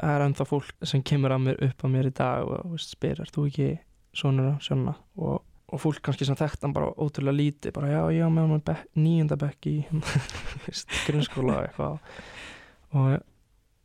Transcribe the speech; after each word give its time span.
það 0.00 0.14
er 0.14 0.24
ennþá 0.24 0.46
fólk 0.48 0.88
sem 0.88 1.04
kemur 1.06 1.34
að 1.34 1.46
mér 1.46 1.62
upp 1.68 1.84
að 1.84 1.94
mér 1.94 2.08
í 2.08 2.12
dag 2.16 2.48
og 2.48 2.72
veist, 2.72 2.94
spyr, 2.96 3.22
er 3.22 3.32
þú 3.32 3.46
ekki 3.50 3.70
á 3.76 3.82
sjónna 4.64 4.94
og, 5.20 5.42
og 5.70 5.82
fólk 5.82 6.00
kannski 6.04 6.26
sem 6.26 6.38
þekkt 6.38 6.64
hann 6.66 6.74
bara 6.76 6.90
ótrúlega 6.96 7.36
lítið 7.36 7.74
bara 7.76 7.90
já, 7.92 8.00
já, 8.16 8.26
með 8.32 8.48
hann 8.48 8.64
bek, 8.70 8.86
nýjunda 8.98 9.38
bekk 9.40 9.70
í 9.70 9.76
grunnskóla 11.06 11.60
eitthvað. 11.66 12.00
Og, 12.90 13.16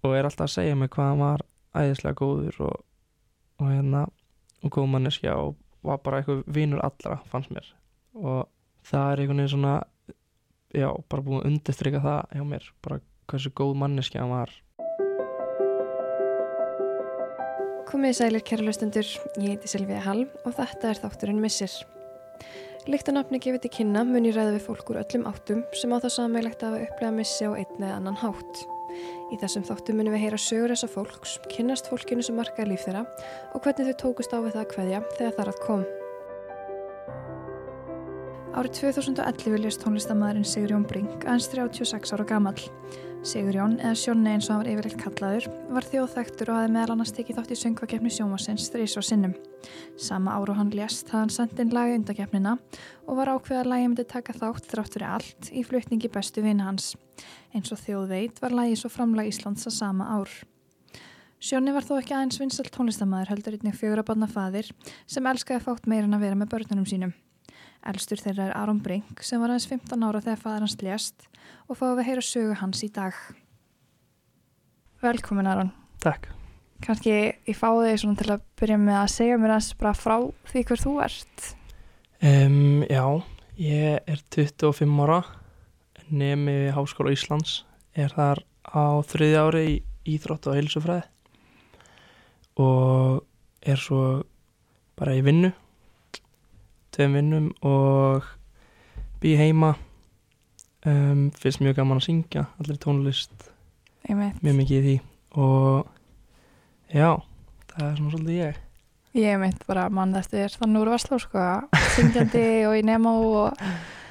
og 0.06 0.16
er 0.18 0.30
alltaf 0.30 0.48
að 0.48 0.56
segja 0.56 0.80
mig 0.80 0.94
hvað 0.96 1.12
hann 1.12 1.24
var 1.24 1.46
æðislega 1.76 2.20
góður 2.22 2.62
og, 2.70 2.84
og 3.62 3.72
hérna 3.74 4.06
og 4.66 4.74
góð 4.74 4.92
manneskja 4.96 5.36
og 5.38 5.60
var 5.86 6.00
bara 6.02 6.22
eitthvað 6.22 6.46
vinur 6.50 6.82
allra 6.86 7.20
fannst 7.30 7.54
mér. 7.54 7.68
Og 8.18 8.48
það 8.88 9.12
er 9.12 9.22
einhvern 9.22 9.44
veginn 9.44 9.54
svona 9.54 9.76
já, 10.76 10.90
bara 11.10 11.26
búin 11.26 11.42
að 11.42 11.50
undirstryka 11.52 12.02
það 12.04 12.38
hjá 12.38 12.46
mér 12.50 12.70
bara 12.86 13.02
hversu 13.30 13.52
góð 13.58 13.76
manneskja 13.82 14.24
hann 14.24 14.34
var 14.34 14.54
Komið 17.86 18.16
sælir 18.18 18.42
kæra 18.42 18.64
lustendur, 18.66 19.06
ég 19.38 19.52
heiti 19.54 19.70
Silvíða 19.70 20.02
Hall 20.08 20.24
og 20.42 20.56
þetta 20.58 20.90
er 20.90 21.00
þátturinn 21.04 21.42
Missir. 21.42 21.74
Líkt 22.90 23.12
að 23.12 23.20
nafni 23.20 23.38
gefið 23.42 23.62
til 23.64 23.72
kynna 23.76 24.02
mun 24.06 24.26
ég 24.26 24.34
ræða 24.34 24.56
við 24.56 24.66
fólk 24.66 24.90
úr 24.90 25.00
öllum 25.04 25.28
áttum 25.30 25.62
sem 25.78 25.94
á 25.94 25.98
það 26.02 26.16
sammeilegt 26.16 26.66
að 26.66 26.80
upplega 26.84 27.14
missi 27.14 27.46
á 27.46 27.54
einn 27.54 27.78
eða 27.84 28.00
annan 28.00 28.18
hátt. 28.24 28.64
Í 29.30 29.38
þessum 29.42 29.68
þáttum 29.70 30.00
munum 30.00 30.16
við 30.16 30.26
heyra 30.26 30.42
sögur 30.42 30.74
þessa 30.74 30.90
fólks, 30.96 31.38
kynnast 31.54 31.90
fólkinu 31.92 32.26
sem 32.26 32.38
markaði 32.38 32.72
líf 32.72 32.88
þeirra 32.88 33.06
og 33.54 33.62
hvernig 33.62 33.92
þau 33.92 34.02
tókust 34.02 34.34
á 34.34 34.38
við 34.42 34.58
það 34.58 34.64
að 34.64 34.76
hverja 34.76 35.04
þegar 35.18 35.38
þar 35.40 35.54
að 35.54 35.64
kom. 35.66 35.86
Árið 38.56 38.78
2011 38.82 39.52
viljast 39.60 39.82
tónlistamæðurinn 39.86 40.48
Sigurjón 40.48 40.90
Brink 40.90 41.26
aðeins 41.26 41.52
36 41.54 42.14
ára 42.18 42.26
gamall. 42.34 42.70
Sigurjón, 43.26 43.80
eða 43.82 43.96
Sjónni 43.98 44.36
eins 44.36 44.46
og 44.52 44.54
hann 44.54 44.60
var 44.62 44.68
yfirleitt 44.70 45.00
kallaður, 45.02 45.46
var 45.74 45.86
þjóðþektur 45.90 46.52
og 46.52 46.60
hafi 46.60 46.74
meðal 46.76 46.94
annars 46.94 47.14
tekið 47.18 47.40
þátt 47.40 47.54
í 47.56 47.58
söngvakefni 47.58 48.12
sjómasins 48.14 48.68
þrís 48.70 48.94
á 48.94 49.02
sinnum. 49.02 49.34
Sama 49.98 50.36
áru 50.38 50.54
hann 50.54 50.70
lést 50.70 51.10
hafði 51.10 51.24
hann 51.24 51.34
sendt 51.34 51.64
inn 51.64 51.74
lagi 51.74 51.96
undakefnina 51.98 52.54
og 53.08 53.18
var 53.18 53.34
ákveð 53.34 53.64
að 53.64 53.72
lagi 53.72 53.90
myndi 53.90 54.06
taka 54.14 54.38
þátt 54.38 54.70
þrátt 54.70 54.94
fyrir 54.94 55.08
allt 55.10 55.50
í 55.50 55.66
flutningi 55.66 56.14
bestu 56.14 56.46
vina 56.46 56.70
hans. 56.70 56.92
Eins 57.50 57.74
og 57.74 57.82
þjóð 57.82 58.14
veit 58.14 58.46
var 58.46 58.54
lagi 58.62 58.78
svo 58.78 58.94
framlag 58.94 59.34
Íslands 59.34 59.66
að 59.66 59.78
sama 59.80 60.12
ár. 60.20 60.30
Sjónni 61.42 61.74
var 61.74 61.90
þó 61.90 61.98
ekki 61.98 62.14
aðeins 62.14 62.38
vinsalt 62.44 62.70
tónlistamæður 62.78 63.34
heldur 63.34 63.58
einnig 63.58 63.80
fjögur 63.82 64.06
að 64.06 64.12
banna 64.14 64.30
faðir 64.30 64.70
sem 65.10 65.26
elskaði 65.34 65.66
fátt 65.66 65.90
meira 65.90 66.06
en 66.06 66.14
að 66.14 66.28
vera 66.30 66.44
með 66.44 66.54
börnunum 66.54 66.86
sínum. 66.94 67.18
Elstur 67.86 68.22
þeirra 68.22 68.50
er 68.50 68.56
Aron 68.58 68.80
Brink 68.84 69.22
sem 69.26 69.42
var 69.42 69.54
aðeins 69.54 69.68
15 69.70 70.06
ára 70.08 70.22
þegar 70.24 70.42
fadur 70.42 70.66
hans 70.66 70.78
lést 70.82 71.28
og 71.70 71.78
fáum 71.78 71.94
við 71.96 72.02
að 72.04 72.08
heyra 72.10 72.24
sögu 72.26 72.56
hans 72.62 72.82
í 72.86 72.90
dag. 72.94 73.14
Velkomin 75.06 75.50
Aron. 75.52 75.72
Takk 76.02 76.32
Kanski 76.84 77.14
ég 77.14 77.56
fái 77.56 77.72
þig 77.86 78.02
svona 78.02 78.20
til 78.20 78.32
að 78.34 78.44
byrja 78.60 78.78
með 78.82 78.98
að 79.00 79.14
segja 79.14 79.38
mér 79.40 79.54
aðeins 79.56 79.78
bara 79.80 79.94
frá 79.98 80.16
því 80.52 80.64
hver 80.68 80.82
þú 80.82 80.94
ert. 81.06 81.46
um, 82.22 82.84
Já, 82.90 83.06
ég 83.62 84.12
er 84.12 84.24
25 84.36 85.00
ára 85.06 85.22
nemi 86.10 86.54
við 86.66 86.74
Háskóla 86.76 87.14
Íslands 87.16 87.64
er 87.96 88.12
þar 88.14 88.44
á 88.68 89.02
þriði 89.08 89.40
ári 89.40 89.66
í 89.72 89.76
Íþrótt 90.16 90.50
og 90.52 90.58
heilsufræði 90.60 91.06
og 92.62 93.24
er 93.66 93.82
svo 93.82 94.02
bara 95.00 95.16
í 95.18 95.24
vinnu 95.26 95.50
tveim 96.96 97.18
vinnum 97.20 97.50
og 97.66 98.26
bý 99.22 99.36
heima. 99.40 99.74
Um, 100.86 101.32
finnst 101.34 101.64
mjög 101.66 101.80
gaman 101.80 101.98
að 101.98 102.06
syngja 102.06 102.44
allir 102.62 102.78
tónlist, 102.78 103.48
Einmitt. 104.06 104.38
mjög 104.46 104.60
mikið 104.60 104.78
í 104.78 104.84
því. 104.86 104.96
Og 105.42 105.88
já, 106.94 107.10
það 107.74 107.88
er 107.88 107.98
svona 107.98 108.14
svolítið 108.14 108.40
ég. 108.44 108.62
Ég 109.16 109.40
mitt 109.42 109.62
bara 109.66 109.88
mann 109.90 110.14
eftir 110.20 110.52
þannig 110.60 110.84
úr 110.84 110.92
Vasló 110.94 111.18
sko, 111.24 111.44
syngjandi 111.96 112.46
og 112.70 112.76
í 112.78 112.84
Nemo 112.86 113.14
og 113.42 113.62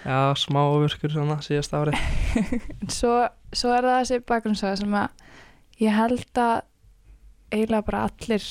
Já, 0.04 0.34
smá 0.36 0.60
ofurkur 0.68 1.12
svona 1.12 1.38
síðast 1.44 1.72
árið. 1.76 1.96
En 2.82 2.90
svo, 2.92 3.12
svo 3.54 3.70
er 3.72 3.86
það 3.86 4.00
þessi 4.02 4.24
bakgrunnssaga 4.28 4.76
sem 4.80 4.96
að 4.98 5.28
ég 5.80 5.94
held 5.96 6.40
að 6.42 6.56
eiginlega 7.54 7.86
bara 7.86 8.02
allir 8.08 8.48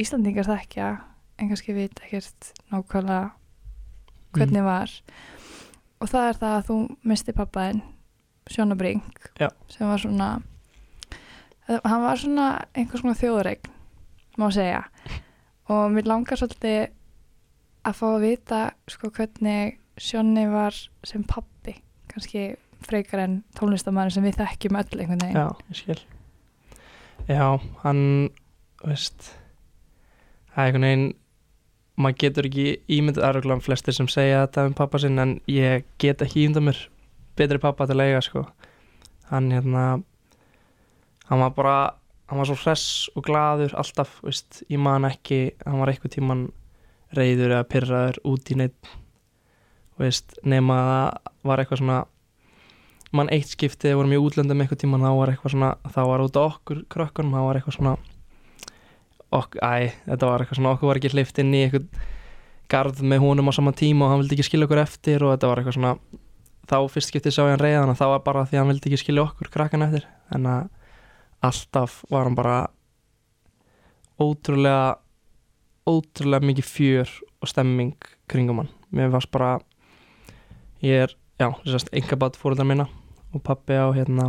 Íslandingar 0.00 0.48
þekkja 0.48 0.88
en 1.38 1.50
kannski 1.52 1.74
veit 1.76 2.00
ekkert 2.02 2.50
nákvæmlega 2.72 3.28
hvernig 4.36 4.64
var. 4.66 4.92
Og 5.98 6.10
það 6.10 6.28
er 6.28 6.38
það 6.42 6.56
að 6.56 6.68
þú 6.68 6.76
misti 7.10 7.34
pappaðinn 7.36 7.82
Sjóna 8.48 8.76
Brink 8.78 9.32
Já. 9.40 9.50
sem 9.68 9.88
var 9.88 10.00
svona 10.00 10.28
eh, 11.68 11.80
hann 11.84 12.04
var 12.04 12.20
svona 12.20 12.46
einhvers 12.72 13.04
konar 13.04 13.18
þjóðureign 13.20 13.74
má 14.38 14.46
segja. 14.54 14.84
Og 15.68 15.90
mér 15.92 16.08
langar 16.08 16.40
svolítið 16.40 16.86
að 17.88 17.98
fá 17.98 18.06
að 18.08 18.24
vita 18.24 18.62
sko 18.90 19.10
hvernig 19.14 19.76
Sjónni 19.98 20.46
var 20.50 20.76
sem 21.02 21.24
pappi 21.26 21.74
kannski 22.08 22.52
frekar 22.86 23.24
en 23.24 23.40
tónlistamæður 23.58 24.14
sem 24.14 24.26
við 24.28 24.38
þekkjum 24.38 24.78
öll 24.78 25.00
einhvern 25.02 25.24
veginn. 25.24 25.40
Já, 25.40 25.48
ég 25.68 25.80
skil. 25.80 25.98
Já, 27.28 27.46
hann, 27.82 28.02
veist 28.84 29.32
það 30.54 30.60
er 30.62 30.68
einhvern 30.68 30.86
veginn 30.86 31.08
maður 31.98 32.20
getur 32.22 32.48
ekki 32.48 32.66
ímyndið 32.98 33.26
aðruglega 33.26 33.64
flestir 33.66 33.96
sem 33.96 34.08
segja 34.10 34.44
þetta 34.44 34.68
um 34.68 34.76
pappa 34.78 35.00
sinn 35.02 35.18
en 35.18 35.38
ég 35.50 35.86
get 35.98 36.22
ekki 36.22 36.44
ímyndað 36.44 36.68
mér 36.68 36.82
betri 37.38 37.60
pappa 37.62 37.86
til 37.90 37.98
eiga 38.02 38.20
sko. 38.24 38.44
Hann 39.28 39.50
hérna 39.52 39.84
hann 41.28 41.42
var 41.42 41.50
bara, 41.56 41.76
hann 42.28 42.40
var 42.40 42.48
svo 42.48 42.56
hress 42.62 43.08
og 43.16 43.26
glaður 43.26 43.74
alltaf, 43.78 44.18
veist, 44.24 44.62
ég 44.72 44.80
man 44.80 45.06
ekki 45.08 45.40
hann 45.64 45.80
var 45.82 45.92
eitthvað 45.92 46.16
tíman 46.16 46.46
reyður 47.16 47.56
eða 47.56 47.68
pyrraður 47.72 48.20
út 48.28 48.52
í 48.52 48.58
neitt 48.58 48.92
veist, 50.00 50.38
nema 50.44 50.78
að 50.78 50.92
það 50.92 51.50
var 51.50 51.62
eitthvað 51.62 51.82
svona 51.82 51.98
mann 53.16 53.32
eitt 53.32 53.52
skiptið 53.54 53.96
vorum 53.96 54.12
í 54.12 54.20
útlöndum 54.20 54.62
eitthvað 54.62 54.82
tíma 54.84 55.00
þá 55.00 55.10
var 55.16 55.32
eitthvað 55.32 55.54
svona, 55.54 55.70
þá 55.94 56.00
var 56.10 56.24
út 56.24 56.36
á 56.36 56.42
okkur 56.44 56.82
krökkunum, 56.92 57.36
þá 57.36 57.46
var 57.46 57.60
eitthvað 57.60 57.78
svona 57.78 57.94
ok, 59.34 59.58
æ, 59.60 59.92
þetta 60.06 60.30
var 60.30 60.44
eitthvað 60.44 60.60
svona 60.60 60.72
okkur 60.76 60.90
var 60.90 61.00
ekki 61.00 61.12
hleyft 61.12 61.42
inn 61.42 61.52
í 61.54 61.64
eitthvað 61.66 61.88
garð 62.68 63.00
með 63.00 63.22
honum 63.24 63.48
á 63.48 63.52
sama 63.56 63.72
tíma 63.76 64.06
og 64.06 64.12
hann 64.12 64.22
vildi 64.22 64.36
ekki 64.38 64.48
skilja 64.50 64.68
okkur 64.68 64.82
eftir 64.82 65.24
og 65.24 65.34
þetta 65.34 65.50
var 65.50 65.60
eitthvað 65.60 65.76
svona 65.78 65.92
þá 66.68 66.76
fyrst 66.92 67.12
skiptið 67.12 67.34
sá 67.34 67.42
ég 67.46 67.54
hann 67.54 67.62
reyðan 67.62 67.92
og 67.92 67.98
það 67.98 68.12
var 68.12 68.24
bara 68.26 68.44
því 68.48 68.60
hann 68.60 68.72
vildi 68.72 68.90
ekki 68.90 69.00
skilja 69.02 69.24
okkur 69.24 69.52
krakkan 69.52 69.86
eftir. 69.86 70.04
En 70.34 70.48
alltaf 71.44 72.02
var 72.12 72.28
hann 72.28 72.36
bara 72.36 72.58
ótrúlega 74.20 74.98
ótrúlega 75.88 76.44
mikið 76.44 76.68
fjör 76.68 77.14
og 77.40 77.48
stemming 77.48 77.96
kringum 78.28 78.60
hann. 78.60 78.72
Mér 78.92 79.12
varst 79.14 79.32
bara 79.32 79.56
ég 80.84 81.06
er, 81.06 81.14
já, 81.40 81.48
þessast 81.64 81.92
engabat 81.96 82.36
fóröldar 82.36 82.68
minna 82.68 82.88
og 83.32 83.42
pappi 83.44 83.76
á 83.76 83.88
hérna 83.96 84.28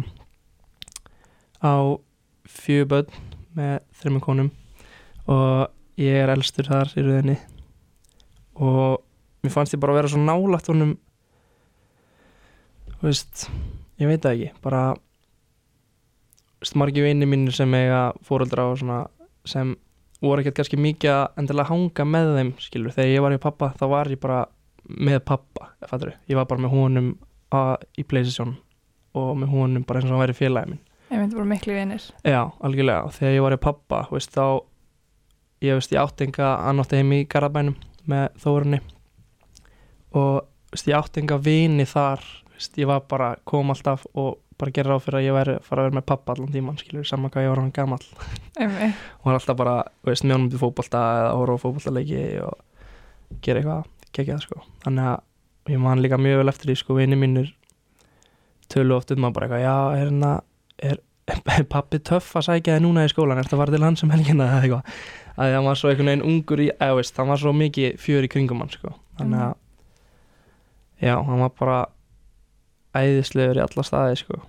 á 1.60 2.00
fjögur 2.48 2.88
börn 2.94 3.20
með 3.58 3.76
þreymur 4.00 4.24
konum 4.24 4.52
og 5.30 6.00
ég 6.00 6.24
er 6.24 6.32
elstur 6.34 6.70
þar 6.70 6.94
í 6.96 7.04
rauðinni 7.06 7.38
og 8.60 9.00
mér 9.44 9.54
fannst 9.54 9.76
ég 9.76 9.82
bara 9.82 9.94
að 9.96 10.02
vera 10.02 10.12
svo 10.12 10.22
nálægt 10.24 10.70
honum. 10.72 10.96
Þú 13.00 13.08
veist 13.08 13.46
ég 14.00 14.10
veit 14.10 14.24
það 14.24 14.34
ekki, 14.36 14.50
bara 14.64 14.82
veist, 16.60 16.76
margir 16.80 17.08
vinni 17.08 17.28
mínir 17.30 17.56
sem 17.56 17.74
eiga 17.78 18.10
fóröldra 18.28 18.70
og 18.72 18.80
svona 18.82 19.04
sem 19.48 19.76
voru 20.24 20.44
ekkert 20.44 20.60
kannski 20.60 20.80
mikið 20.80 21.14
að 21.14 21.40
endilega 21.40 21.72
hanga 21.72 22.06
með 22.08 22.34
þeim, 22.36 22.54
skilur, 22.60 22.96
þegar 22.96 23.14
ég 23.14 23.24
var 23.24 23.36
í 23.36 23.44
pappa 23.44 23.72
þá 23.80 23.86
var 23.94 24.12
ég 24.12 24.22
bara 24.24 24.42
með 24.90 25.22
pappa 25.28 25.70
fattur, 25.88 26.16
ég 26.28 26.40
var 26.40 26.48
bara 26.50 26.66
með 26.66 26.74
honum 26.76 27.10
að, 27.56 27.86
í 28.00 28.06
Playstation. 28.08 28.58
Og 29.18 29.32
með 29.40 29.54
honum 29.54 29.86
bara 29.88 30.00
eins 30.00 30.10
og 30.10 30.14
hann 30.14 30.22
væri 30.22 30.36
félagi 30.38 30.70
minn. 30.74 30.82
Ég 31.10 31.18
myndi 31.18 31.38
bara 31.38 31.50
miklu 31.50 31.74
vinir. 31.74 32.04
Já, 32.22 32.42
algjörlega, 32.62 33.08
og 33.08 33.16
þegar 33.16 33.34
ég 33.34 33.46
var 33.46 33.56
í 33.56 33.62
pappa 33.64 34.02
veist, 34.12 34.36
þá 34.36 34.62
ég, 35.62 35.74
veist, 35.78 35.92
ég 35.94 36.02
átti 36.02 36.28
enga 36.28 36.54
annátti 36.70 37.00
heim 37.00 37.16
í 37.18 37.24
Garabænum 37.30 37.78
með 38.10 38.28
Þórunni. 38.44 38.82
Og 40.18 40.46
veist, 40.74 40.88
ég 40.90 40.98
átti 40.98 41.24
enga 41.24 41.40
vini 41.44 41.88
þar 41.90 42.24
veist, 42.60 42.78
ég 42.78 42.90
var 42.90 43.04
bara, 43.10 43.34
kom 43.48 43.72
alltaf 43.74 44.06
og 44.14 44.40
bara 44.60 44.74
gera 44.76 44.92
ráð 44.92 45.06
fyrir 45.06 45.20
að 45.20 45.26
ég 45.26 45.36
væri 45.38 45.54
fara 45.64 45.84
að 45.84 45.88
vera 45.88 45.98
með 46.00 46.08
pappa 46.12 46.34
allan 46.36 46.52
tíman, 46.52 46.80
skilur, 46.80 47.06
saman 47.08 47.32
hvað 47.32 47.46
ég 47.46 47.54
var 47.54 47.62
hann 47.64 48.00
Einmitt. 48.60 48.98
og 49.20 49.30
hann 49.30 49.38
alltaf 49.38 49.56
bara, 49.56 49.76
veist, 50.04 50.26
með 50.26 50.36
honum 50.36 50.50
til 50.52 50.60
fótbolta 50.60 51.04
eða 51.22 51.38
horfa 51.40 51.56
á 51.56 51.64
fótboltaleiki 51.64 52.24
og 52.44 53.40
gera 53.46 53.62
eitthvað, 53.62 53.86
gegja 54.12 54.36
það 54.36 54.44
sko. 54.44 54.66
Þannig 54.84 55.08
að 55.14 55.72
ég 55.72 55.80
man 55.86 56.04
líka 56.04 56.20
mjög 56.20 56.42
vel 56.42 56.52
eftir 56.52 56.72
því 56.72 56.78
sko, 56.82 56.98
vini 57.00 57.20
mínir 57.20 57.54
tölu 58.70 58.98
oft 58.98 59.14
um 59.16 59.30
að 59.30 59.38
bara 59.38 59.48
eitthvað, 59.48 59.64
já, 59.64 59.78
er 59.96 60.04
hérna 60.04 60.34
er 60.90 61.00
pappi 61.74 62.00
töff 62.06 62.36
að 62.40 62.48
sækja 62.50 62.78
þig 62.78 62.84
núna 62.86 63.06
í 63.06 63.12
skólan, 63.12 63.40
þetta 63.42 63.56
að 63.58 63.64
fara 63.64 63.76
til 63.76 63.86
hans 63.86 64.06
um 64.06 64.14
helgina 64.14 64.50
eða 64.50 64.62
eitthvað, 64.66 65.00
að 65.36 65.56
hann 65.56 65.70
var 65.70 65.80
svo 65.80 65.92
einhvern 65.92 66.12
veginn 66.12 66.28
ungur 66.30 66.64
í, 66.64 66.68
eða 66.76 67.00
veist, 67.00 67.18
hann 67.20 67.32
var 67.32 67.42
svo 67.42 67.54
mikið 67.56 67.98
fjör 68.02 68.28
í 68.28 68.32
kringum 68.32 68.64
hann 68.64 68.74
sko, 68.74 68.94
þannig 69.20 69.46
að 69.48 69.56
já, 71.08 71.16
hann 71.16 71.44
var 71.46 71.56
bara 71.60 71.80
æðislegur 73.00 73.60
í 73.60 73.66
alla 73.66 73.86
staði 73.86 74.22
sko. 74.24 74.42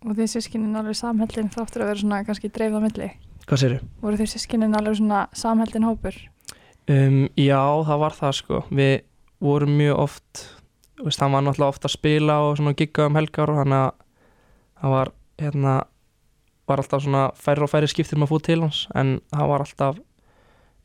Og 0.00 0.16
því 0.16 0.28
sískinin 0.32 0.78
alveg 0.80 0.96
samhællin 0.96 1.50
þáttur 1.52 1.84
að 1.84 1.92
vera 1.92 2.02
svona 2.02 2.22
kannski 2.24 2.48
dreifða 2.52 2.80
milli? 2.82 3.10
Hvað 3.44 3.60
séru? 3.62 3.80
Voru 4.00 4.20
þeir 4.20 4.30
sískinin 4.32 4.76
alveg 4.78 4.96
svona 4.96 5.26
samheldin 5.36 5.84
hópur? 5.84 6.16
Um, 6.90 7.26
já, 7.36 7.60
það 7.86 8.00
var 8.00 8.16
það 8.16 8.32
sko. 8.38 8.62
Við 8.72 8.94
vorum 9.44 9.76
mjög 9.76 10.00
oft 10.06 10.46
þú 11.00 11.08
veist, 11.08 11.22
hann 11.22 11.32
var 11.32 11.44
náttúrulega 11.44 11.72
oft 11.72 11.86
að 11.88 11.94
spila 11.94 12.36
og 12.44 12.60
gigga 12.76 13.06
um 13.08 13.16
helgar 13.16 13.52
og 13.52 13.62
hann 13.62 13.72
að 13.72 13.88
hann 14.82 14.94
var 14.94 15.12
hérna 15.40 15.74
var 16.70 16.82
alltaf 16.82 17.04
svona 17.04 17.24
færri 17.38 17.66
og 17.66 17.72
færri 17.72 17.90
skiptir 17.90 18.18
með 18.18 18.28
að 18.28 18.32
fóð 18.34 18.44
til 18.46 18.60
hans 18.64 18.84
en 18.96 19.16
það 19.32 19.50
var 19.52 19.66
alltaf 19.66 19.98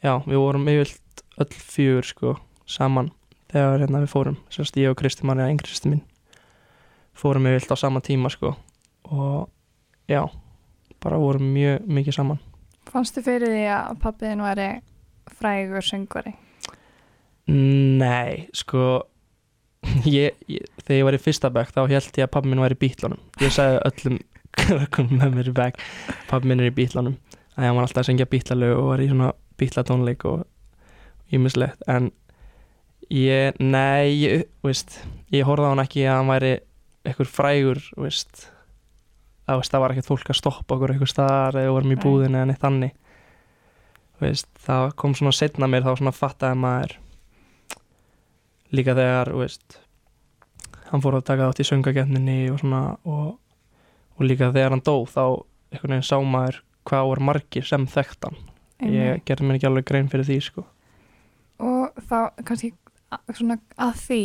já, 0.05 0.13
við 0.25 0.41
vorum 0.41 0.67
yfirlt 0.73 1.23
öll 1.45 1.61
fjögur 1.75 2.09
sko, 2.09 2.35
saman 2.65 3.11
þegar 3.53 3.85
hérna 3.85 4.03
við 4.03 4.11
fórum, 4.11 4.37
sérst 4.51 4.77
ég 4.81 4.91
og 4.91 4.99
Kristi 4.99 5.27
Marja 5.27 5.47
yngri 5.51 5.69
sýsti 5.71 5.93
mín 5.93 6.03
fórum 7.15 7.47
yfirlt 7.49 7.71
á 7.71 7.77
sama 7.79 8.01
tíma 8.03 8.31
sko 8.33 8.55
og 9.05 9.49
já, 10.09 10.25
bara 11.01 11.17
vorum 11.21 11.53
mjög 11.53 11.85
mikið 11.85 12.17
saman. 12.17 12.39
Fannstu 12.89 13.21
fyrir 13.25 13.51
því 13.53 13.65
að 13.73 13.99
pappiðin 14.01 14.43
væri 14.45 14.69
frægur 15.37 15.85
söngvari? 15.85 16.33
Nei, 17.49 18.47
sko 18.57 19.05
ég, 20.09 20.37
ég, 20.49 20.65
þegar 20.81 20.99
ég 20.99 21.07
var 21.07 21.17
í 21.17 21.21
fyrsta 21.21 21.51
bekk 21.53 21.73
þá 21.75 21.83
held 21.85 22.17
ég 22.17 22.25
að 22.25 22.31
pabbi 22.33 22.51
minn 22.51 22.63
var 22.63 22.73
í 22.73 22.79
bítlunum 22.79 23.21
ég 23.43 23.53
sagði 23.53 23.81
öllum 23.89 24.19
krökkunum 24.61 25.21
með 25.21 25.39
mér 25.39 25.51
í 25.51 25.55
bekk 25.55 25.81
pabbi 26.29 26.51
minn 26.51 26.63
er 26.63 26.71
í 26.71 26.75
bítlunum. 26.75 27.17
Að 27.55 27.69
hann 27.69 27.77
var 27.77 27.87
alltaf 27.87 28.03
að 28.03 28.09
syngja 28.09 28.29
bítlalög 28.29 28.77
og 28.77 28.91
var 28.91 29.03
í 29.03 29.09
svona 29.09 29.31
bítlatónleik 29.59 30.25
og 30.27 30.43
ímislegt 31.33 31.85
en 31.89 32.11
ég, 33.09 33.55
nei 33.59 34.15
ég, 34.19 34.43
veist, 34.65 34.99
ég 35.33 35.45
horfði 35.47 35.69
á 35.69 35.71
hann 35.73 35.83
ekki 35.85 36.03
að 36.05 36.19
hann 36.19 36.31
væri 36.33 36.51
eitthvað 37.05 37.31
frægur 37.31 37.81
veist, 38.01 38.47
að 39.45 39.61
veist, 39.61 39.73
það 39.73 39.83
var 39.83 39.93
ekkert 39.93 40.09
fólk 40.09 40.31
að 40.31 40.39
stoppa 40.41 40.77
okkur 40.77 40.93
eitthvað 40.95 41.13
staðar 41.13 41.59
eða 41.61 41.73
vorum 41.77 41.93
í 41.93 41.97
Nei. 41.97 42.03
búðinu 42.03 42.39
eða 42.39 42.49
neitt 42.49 42.63
þannig. 42.63 42.93
Veist, 44.23 44.49
það 44.63 44.93
kom 44.99 45.15
svona 45.17 45.35
setna 45.35 45.69
mér 45.69 45.85
þá 45.85 45.91
svona 45.99 46.15
fattaði 46.15 46.59
maður 46.61 46.95
líka 48.75 48.95
þegar 48.97 49.31
veist, 49.37 49.79
hann 50.89 51.03
fór 51.03 51.19
að 51.19 51.27
taka 51.29 51.49
þátt 51.49 51.61
í 51.61 51.67
söngakefninni 51.69 52.37
og 52.53 52.61
svona 52.63 52.81
og, 53.03 53.35
og 54.15 54.25
líka 54.25 54.51
þegar 54.53 54.75
hann 54.75 54.85
dó 54.85 55.03
þá 55.09 55.23
einhvern 55.73 55.95
veginn 55.95 56.07
sá 56.07 56.17
maður 56.21 56.61
hvað 56.85 57.09
voru 57.09 57.27
margir 57.29 57.67
sem 57.67 57.87
þekkt 57.89 58.29
hann 58.29 58.41
ég 58.91 59.21
gerði 59.27 59.47
mér 59.47 59.59
ekki 59.59 59.69
alveg 59.69 59.87
grein 59.87 60.09
fyrir 60.11 60.27
því 60.27 60.39
sko. 60.43 60.65
Og 61.63 61.95
þá 62.09 62.19
kannski 62.43 62.73
svona 63.33 63.57
að 63.79 63.93
því 64.01 64.23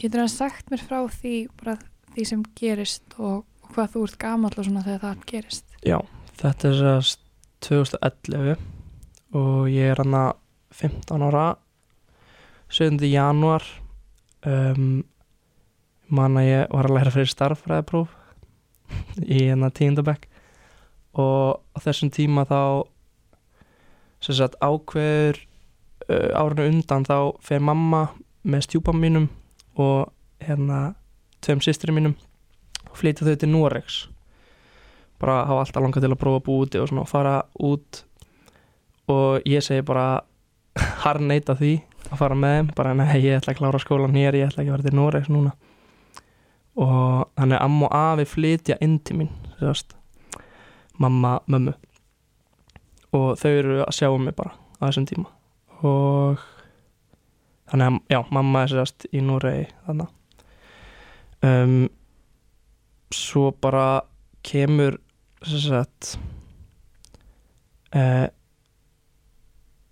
getur 0.00 0.22
hann 0.22 0.32
sagt 0.32 0.70
mér 0.72 0.82
frá 0.84 1.00
því 1.10 1.34
bara 1.60 1.76
því 2.14 2.26
sem 2.26 2.44
gerist 2.58 3.16
og, 3.18 3.44
og 3.64 3.74
hvað 3.74 3.94
þú 3.94 4.04
ert 4.06 4.20
gamall 4.22 4.54
og 4.56 4.66
svona 4.66 4.84
þegar 4.86 5.02
það 5.04 5.26
gerist 5.30 5.76
já, 5.86 5.98
þetta 6.40 6.70
er 6.70 6.78
sérst 6.80 7.26
2011 7.66 8.54
og 9.36 9.68
ég 9.70 9.92
er 9.92 10.00
hann 10.02 10.16
að 10.16 10.30
15 10.80 11.26
ára 11.28 11.44
7. 12.70 12.96
janúar 13.10 13.66
um, 14.46 15.02
man 16.10 16.40
að 16.40 16.48
ég 16.48 16.72
var 16.72 16.88
að 16.88 16.96
læra 16.96 17.14
fyrir 17.14 17.30
starffræðapróf 17.34 18.16
í 19.24 19.44
hérna 19.46 19.70
tíundabæk 19.74 20.26
og 21.18 21.60
á 21.74 21.78
þessum 21.82 22.10
tíma 22.14 22.44
þá 22.48 22.86
sem 24.20 24.36
sagt 24.36 24.58
ákveður 24.60 25.40
uh, 26.10 26.38
árinu 26.38 26.68
undan 26.70 27.06
þá 27.08 27.16
fer 27.44 27.62
mamma 27.64 28.08
með 28.42 28.66
stjúpam 28.68 29.00
mínum 29.00 29.28
og 29.80 30.10
hérna 30.44 30.94
tveim 31.44 31.62
systri 31.64 31.92
mínum 31.94 32.16
og 32.90 32.96
flytja 32.98 33.26
þau 33.26 33.36
til 33.40 33.50
Noregs. 33.50 34.00
Bara 35.20 35.44
hafa 35.48 35.64
alltaf 35.64 35.84
langað 35.84 36.06
til 36.06 36.12
að 36.12 36.20
prófa 36.20 36.40
að 36.40 36.46
búa 36.46 36.64
úti 36.64 36.80
og 36.80 36.88
svona 36.88 37.06
fara 37.08 37.34
út. 37.60 38.04
Og 39.10 39.48
ég 39.48 39.64
segi 39.64 39.84
bara 39.86 40.22
harneita 41.04 41.56
því 41.58 41.74
að 42.10 42.20
fara 42.20 42.38
með 42.38 42.56
þeim 42.56 42.70
bara 42.76 42.94
nei, 42.96 43.10
ég 43.24 43.38
ætla 43.38 43.54
að 43.54 43.60
klára 43.60 43.82
skólan 43.82 44.16
hér 44.16 44.38
ég 44.38 44.48
ætla 44.48 44.62
ekki 44.62 44.72
að 44.72 44.76
fara 44.78 44.88
til 44.88 44.98
Noregs 44.98 45.32
núna 45.32 45.54
og 46.76 47.30
þannig 47.38 47.60
amma 47.60 47.88
og 47.88 47.96
afi 47.98 48.28
flytja 48.28 48.78
inn 48.84 48.98
til 49.04 49.22
mín 49.22 49.32
sérst, 49.60 49.96
mamma, 50.98 51.38
mömmu. 51.46 51.74
Og 53.16 53.34
þau 53.40 53.50
eru 53.50 53.82
að 53.82 53.96
sjá 53.96 54.08
um 54.12 54.24
mig 54.24 54.36
bara 54.38 54.54
á 54.78 54.86
þessum 54.86 55.08
tíma. 55.10 55.28
Og 55.82 56.40
þannig 57.70 57.86
að, 57.86 58.00
já, 58.14 58.20
mamma 58.30 58.64
er 58.64 58.74
sérst 58.74 59.06
í 59.12 59.22
Noregi 59.24 59.68
þannig 59.86 60.16
um, 61.46 61.88
svo 63.14 63.50
bara 63.60 64.02
kemur 64.46 64.98
sérst 65.42 66.16
uh, 67.94 68.28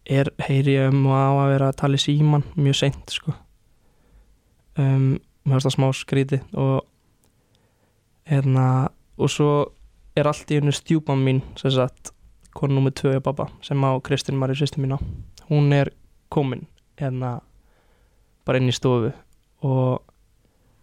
er, 0.08 0.30
heyri 0.48 0.76
ég 0.78 0.92
um 0.92 1.08
að 1.12 1.44
vera 1.52 1.70
að 1.70 1.80
tala 1.82 1.98
í 1.98 2.02
síman 2.02 2.46
mjög 2.56 2.78
seint 2.82 3.12
sko. 3.12 3.34
Um, 4.78 5.19
mér 5.48 5.58
finnst 5.58 5.68
það 5.68 5.76
smá 5.76 5.88
skríti 5.96 6.38
og 6.54 6.86
hérna 8.28 8.66
og 9.18 9.32
svo 9.32 9.50
er 10.18 10.28
allt 10.28 10.50
í 10.50 10.58
hennu 10.60 10.74
stjúpan 10.74 11.22
mín 11.24 11.42
sem 11.58 11.72
sagt 11.74 12.12
konu 12.54 12.78
nummið 12.78 12.96
tvö 13.00 13.14
og 13.18 13.24
babba 13.26 13.48
sem 13.62 13.84
á 13.84 13.90
Kristín 14.04 14.38
Mari 14.38 14.56
sýstu 14.58 14.82
mína. 14.82 14.98
Hún 15.48 15.72
er 15.72 15.92
komin 16.28 16.66
hérna 16.98 17.38
bara 18.44 18.58
inn 18.60 18.70
í 18.70 18.74
stofu 18.74 19.12
og, 19.62 20.00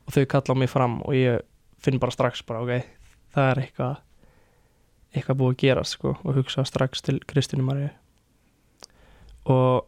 og 0.05 0.13
þau 0.13 0.25
kalla 0.29 0.55
mig 0.59 0.71
fram 0.71 0.99
og 1.05 1.17
ég 1.17 1.43
finn 1.81 1.99
bara 2.01 2.13
strax 2.13 2.43
bara 2.47 2.63
ok 2.63 2.87
það 3.35 3.49
er 3.51 3.61
eitthvað 3.63 3.95
eitthvað 5.15 5.39
búið 5.41 5.53
að 5.53 5.61
gera 5.63 5.83
sko 5.87 6.15
og 6.15 6.39
hugsa 6.39 6.65
strax 6.67 7.03
til 7.05 7.19
Kristínu 7.27 7.65
Mari 7.65 7.89
og 9.45 9.85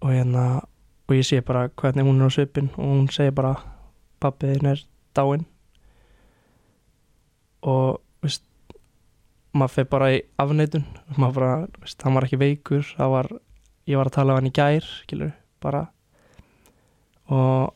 og 0.00 0.12
hérna 0.14 0.62
og 1.10 1.16
ég 1.18 1.26
sé 1.26 1.40
bara 1.42 1.66
hvernig 1.74 2.06
hún 2.06 2.22
er 2.22 2.30
á 2.30 2.36
svipin 2.36 2.70
og 2.76 2.84
hún 2.86 3.08
segir 3.10 3.34
bara 3.34 3.56
pappiðin 4.22 4.70
er 4.70 4.84
dáinn. 5.16 5.42
Og 7.66 7.98
veist 8.22 8.44
maður 9.52 9.74
fyrir 9.74 9.90
bara 9.90 10.10
í 10.14 10.20
afneitun. 10.38 10.86
Maður 11.16 11.34
bara, 11.40 11.54
veist, 11.82 12.02
hann 12.06 12.14
var 12.14 12.28
ekki 12.28 12.38
veikur. 12.40 12.86
Það 12.94 13.14
var, 13.16 13.30
ég 13.90 13.98
var 13.98 14.10
að 14.10 14.16
tala 14.16 14.36
af 14.36 14.38
hann 14.38 14.50
í 14.52 14.54
gær 14.54 14.86
skilur, 14.86 15.34
bara. 15.60 15.82
Og 17.26 17.74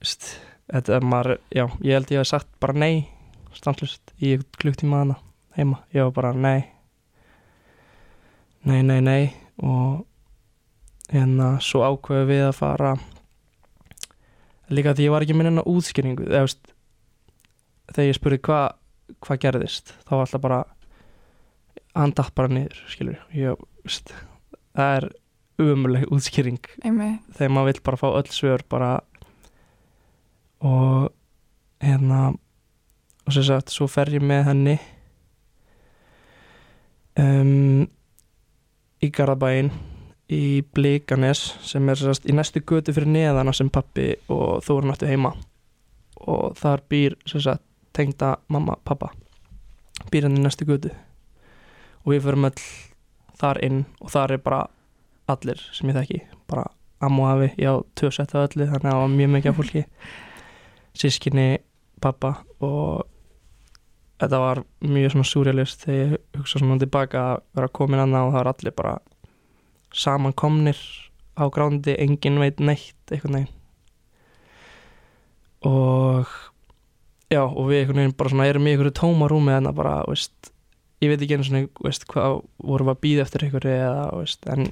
veist, 0.00 0.30
þetta 0.72 0.96
er 0.96 1.08
maður 1.12 1.36
já, 1.52 1.66
ég 1.84 1.98
held 1.98 2.16
ég 2.16 2.24
hef 2.24 2.32
sagt 2.32 2.50
bara 2.64 2.80
nei 2.80 3.10
stanslust 3.54 4.10
í 4.18 4.34
klukktíma 4.58 5.04
hana 5.04 5.20
heima, 5.54 5.84
ég 5.94 6.08
var 6.08 6.14
bara 6.16 6.32
nei. 6.34 6.64
Nei, 8.64 8.80
nei, 8.82 9.00
nei. 9.04 9.22
Og 9.62 10.06
hérna 11.12 11.56
svo 11.64 11.82
ákveðu 11.84 12.28
við 12.30 12.46
að 12.48 12.56
fara 12.58 12.94
líka 14.72 14.94
því 14.96 15.08
ég 15.08 15.14
var 15.14 15.24
ekki 15.26 15.36
minn 15.36 15.50
enn 15.50 15.60
á 15.60 15.68
útskýringu 15.68 16.28
eða 16.30 16.46
veist 16.46 16.70
þegar 17.92 18.08
ég 18.08 18.18
spurði 18.18 18.40
hvað 18.48 19.18
hva 19.24 19.36
gerðist 19.40 19.92
þá 20.06 20.12
var 20.14 20.24
alltaf 20.24 20.44
bara 20.44 20.60
hann 21.94 22.14
datt 22.16 22.34
bara 22.36 22.50
niður 22.50 22.80
skilur 22.90 23.20
ég, 23.36 23.60
veist, 23.84 24.14
það 24.74 24.96
er 24.98 25.10
umuleg 25.62 26.08
útskýring. 26.10 26.62
Einmitt. 26.82 27.22
þegar 27.36 27.52
maður 27.54 27.70
vill 27.70 27.84
bara 27.86 28.00
fá 28.00 28.08
öll 28.10 28.30
svör 28.34 28.64
bara 28.70 28.90
og 30.64 31.12
hérna 31.84 32.32
og 33.24 33.36
sem 33.36 33.46
sagt 33.46 33.72
svo 33.72 33.86
fer 33.90 34.10
ég 34.12 34.24
með 34.24 34.48
henni 34.48 34.74
um, 37.20 37.84
í 39.04 39.10
Garðabæin 39.14 39.70
í 40.34 40.62
Blíkanes 40.74 41.42
sem 41.64 41.88
er 41.88 42.00
sagt 42.00 42.26
í 42.28 42.34
næstu 42.34 42.62
götu 42.66 42.94
fyrir 42.94 43.10
neðana 43.10 43.54
sem 43.54 43.70
pappi 43.70 44.12
og 44.32 44.64
Þóra 44.66 44.90
náttu 44.90 45.08
heima. 45.08 45.34
Og 46.24 46.56
þar 46.58 46.82
býr 46.90 47.16
sagt 47.28 47.62
tengda 47.94 48.36
mamma, 48.50 48.74
pappa 48.84 49.12
býr 50.10 50.28
hann 50.28 50.38
í 50.38 50.42
næstu 50.44 50.66
götu. 50.68 50.92
Og 52.04 52.14
við 52.14 52.26
förum 52.26 52.48
öll 52.48 52.64
þar 53.40 53.60
inn 53.66 53.84
og 54.00 54.12
þar 54.14 54.36
er 54.36 54.42
bara 54.44 54.60
allir 55.30 55.60
sem 55.72 55.90
ég 55.90 55.98
þekki. 55.98 56.20
Bara 56.50 56.68
amma 57.04 57.24
og 57.24 57.30
afi, 57.32 57.50
ég 57.60 57.70
á 57.70 57.76
tvö 57.98 58.10
sett 58.12 58.34
af 58.34 58.48
öllu 58.48 58.68
þannig 58.68 58.90
að 58.90 58.92
það 58.92 59.02
var 59.02 59.14
mjög 59.14 59.32
mikið 59.34 59.50
af 59.50 59.58
fólki. 59.60 59.84
Sískinni, 61.00 61.48
pappa 62.02 62.36
og 62.62 63.08
þetta 64.22 64.40
var 64.40 64.62
mjög 64.84 65.14
svona 65.14 65.28
súrjalist 65.28 65.86
þegar 65.86 66.04
ég 66.04 66.38
hugsa 66.38 66.60
svona 66.60 66.78
tilbaka 66.82 67.24
að 67.32 67.42
vera 67.58 67.72
komin 67.80 68.02
annað 68.04 68.28
og 68.28 68.34
það 68.34 68.40
var 68.40 68.52
allir 68.52 68.76
bara 68.78 68.94
samankomnir 69.94 70.78
á 71.38 71.44
grándi, 71.50 71.94
engin 71.98 72.40
veit 72.42 72.60
neitt 72.62 73.12
eitthvað 73.12 73.36
neginn 73.38 73.52
og 75.64 76.28
já, 77.32 77.42
og 77.42 77.70
við 77.70 77.80
einhvern 77.80 78.02
veginn 78.02 78.18
bara 78.18 78.32
svona 78.32 78.48
erum 78.50 78.66
í 78.68 78.74
einhverju 78.74 78.94
tóma 78.98 79.28
rúmi 79.30 79.54
en 79.54 79.68
það 79.70 79.78
bara, 79.80 79.94
veist 80.10 80.52
ég 81.02 81.10
veit 81.10 81.22
ekki 81.22 81.38
einu 81.38 81.46
svona, 81.48 81.70
veist, 81.84 82.06
hvað 82.10 82.42
vorum 82.62 82.90
við 82.90 82.94
að 82.94 83.02
býða 83.06 83.24
eftir 83.24 83.46
einhverju 83.46 83.74
eða, 83.78 84.04
veist, 84.18 84.46
en 84.50 84.68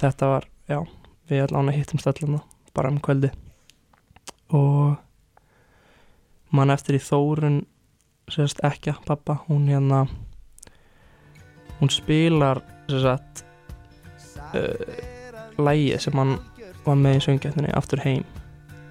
þetta 0.00 0.32
var, 0.34 0.48
já, 0.70 0.80
við 1.30 1.44
allan 1.46 1.72
að 1.72 1.78
hittum 1.78 2.02
stöllum 2.02 2.40
bara 2.76 2.92
um 2.92 3.00
kvöldi 3.04 3.32
og 4.52 4.98
mann 6.52 6.72
eftir 6.72 6.98
í 6.98 7.02
Þórun 7.02 7.62
sérst 8.32 8.60
ekki, 8.64 8.94
pappa, 9.06 9.40
hún 9.48 9.66
hérna 9.70 10.04
hún 11.80 11.90
spilar 11.90 12.62
sagt 12.88 13.44
uh, 14.58 15.62
lægi 15.62 15.98
sem 16.02 16.18
hann 16.18 16.36
var 16.84 16.98
með 16.98 17.18
í 17.18 17.24
söngjættinni 17.26 17.74
aftur 17.78 18.02
heim 18.02 18.24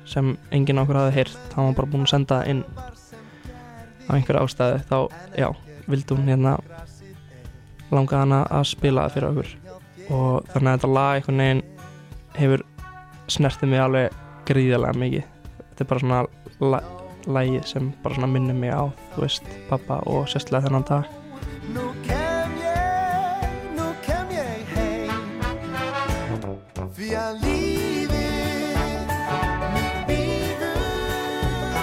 sem 0.07 0.33
enginn 0.55 0.81
okkur 0.81 0.99
hafði 0.99 1.17
heyrt 1.19 1.55
hann 1.55 1.69
var 1.69 1.77
bara 1.79 1.91
búinn 1.91 2.07
að 2.07 2.13
senda 2.13 2.41
inn. 2.49 2.63
Á 4.09 4.11
einhverja 4.17 4.43
ástæði 4.43 4.79
þá, 4.89 4.97
já, 5.37 5.47
vildi 5.87 6.17
hún 6.17 6.31
hérna 6.31 6.55
langa 7.91 8.23
hana 8.23 8.41
að 8.49 8.65
spila 8.71 9.05
það 9.05 9.15
fyrir 9.15 9.29
okkur. 9.29 9.51
Og 10.11 10.49
þannig 10.51 10.71
að 10.71 10.77
þetta 10.77 10.93
lag 10.97 11.13
einhvern 11.19 11.43
veginn 11.43 11.63
hefur 12.39 12.65
snertið 13.31 13.71
mig 13.71 13.83
alveg 13.85 14.17
gríðarlega 14.49 15.03
mikið. 15.05 15.29
Þetta 15.69 15.85
er 15.85 15.91
bara 15.93 16.03
svona 16.05 16.23
la 16.61 16.81
lagi 17.29 17.61
sem 17.65 17.91
bara 18.03 18.15
svona 18.15 18.27
minnir 18.27 18.57
mig 18.57 18.73
á 18.73 18.89
þú 19.13 19.25
veist, 19.25 19.49
pappa 19.69 20.01
og 20.09 20.25
sérstlega 20.29 20.65
þennan 20.67 20.87
dag 20.89 21.20
Því 27.11 27.17
að 27.19 27.41
lífið 27.43 29.09
mitt 29.75 30.05
býður 30.07 31.73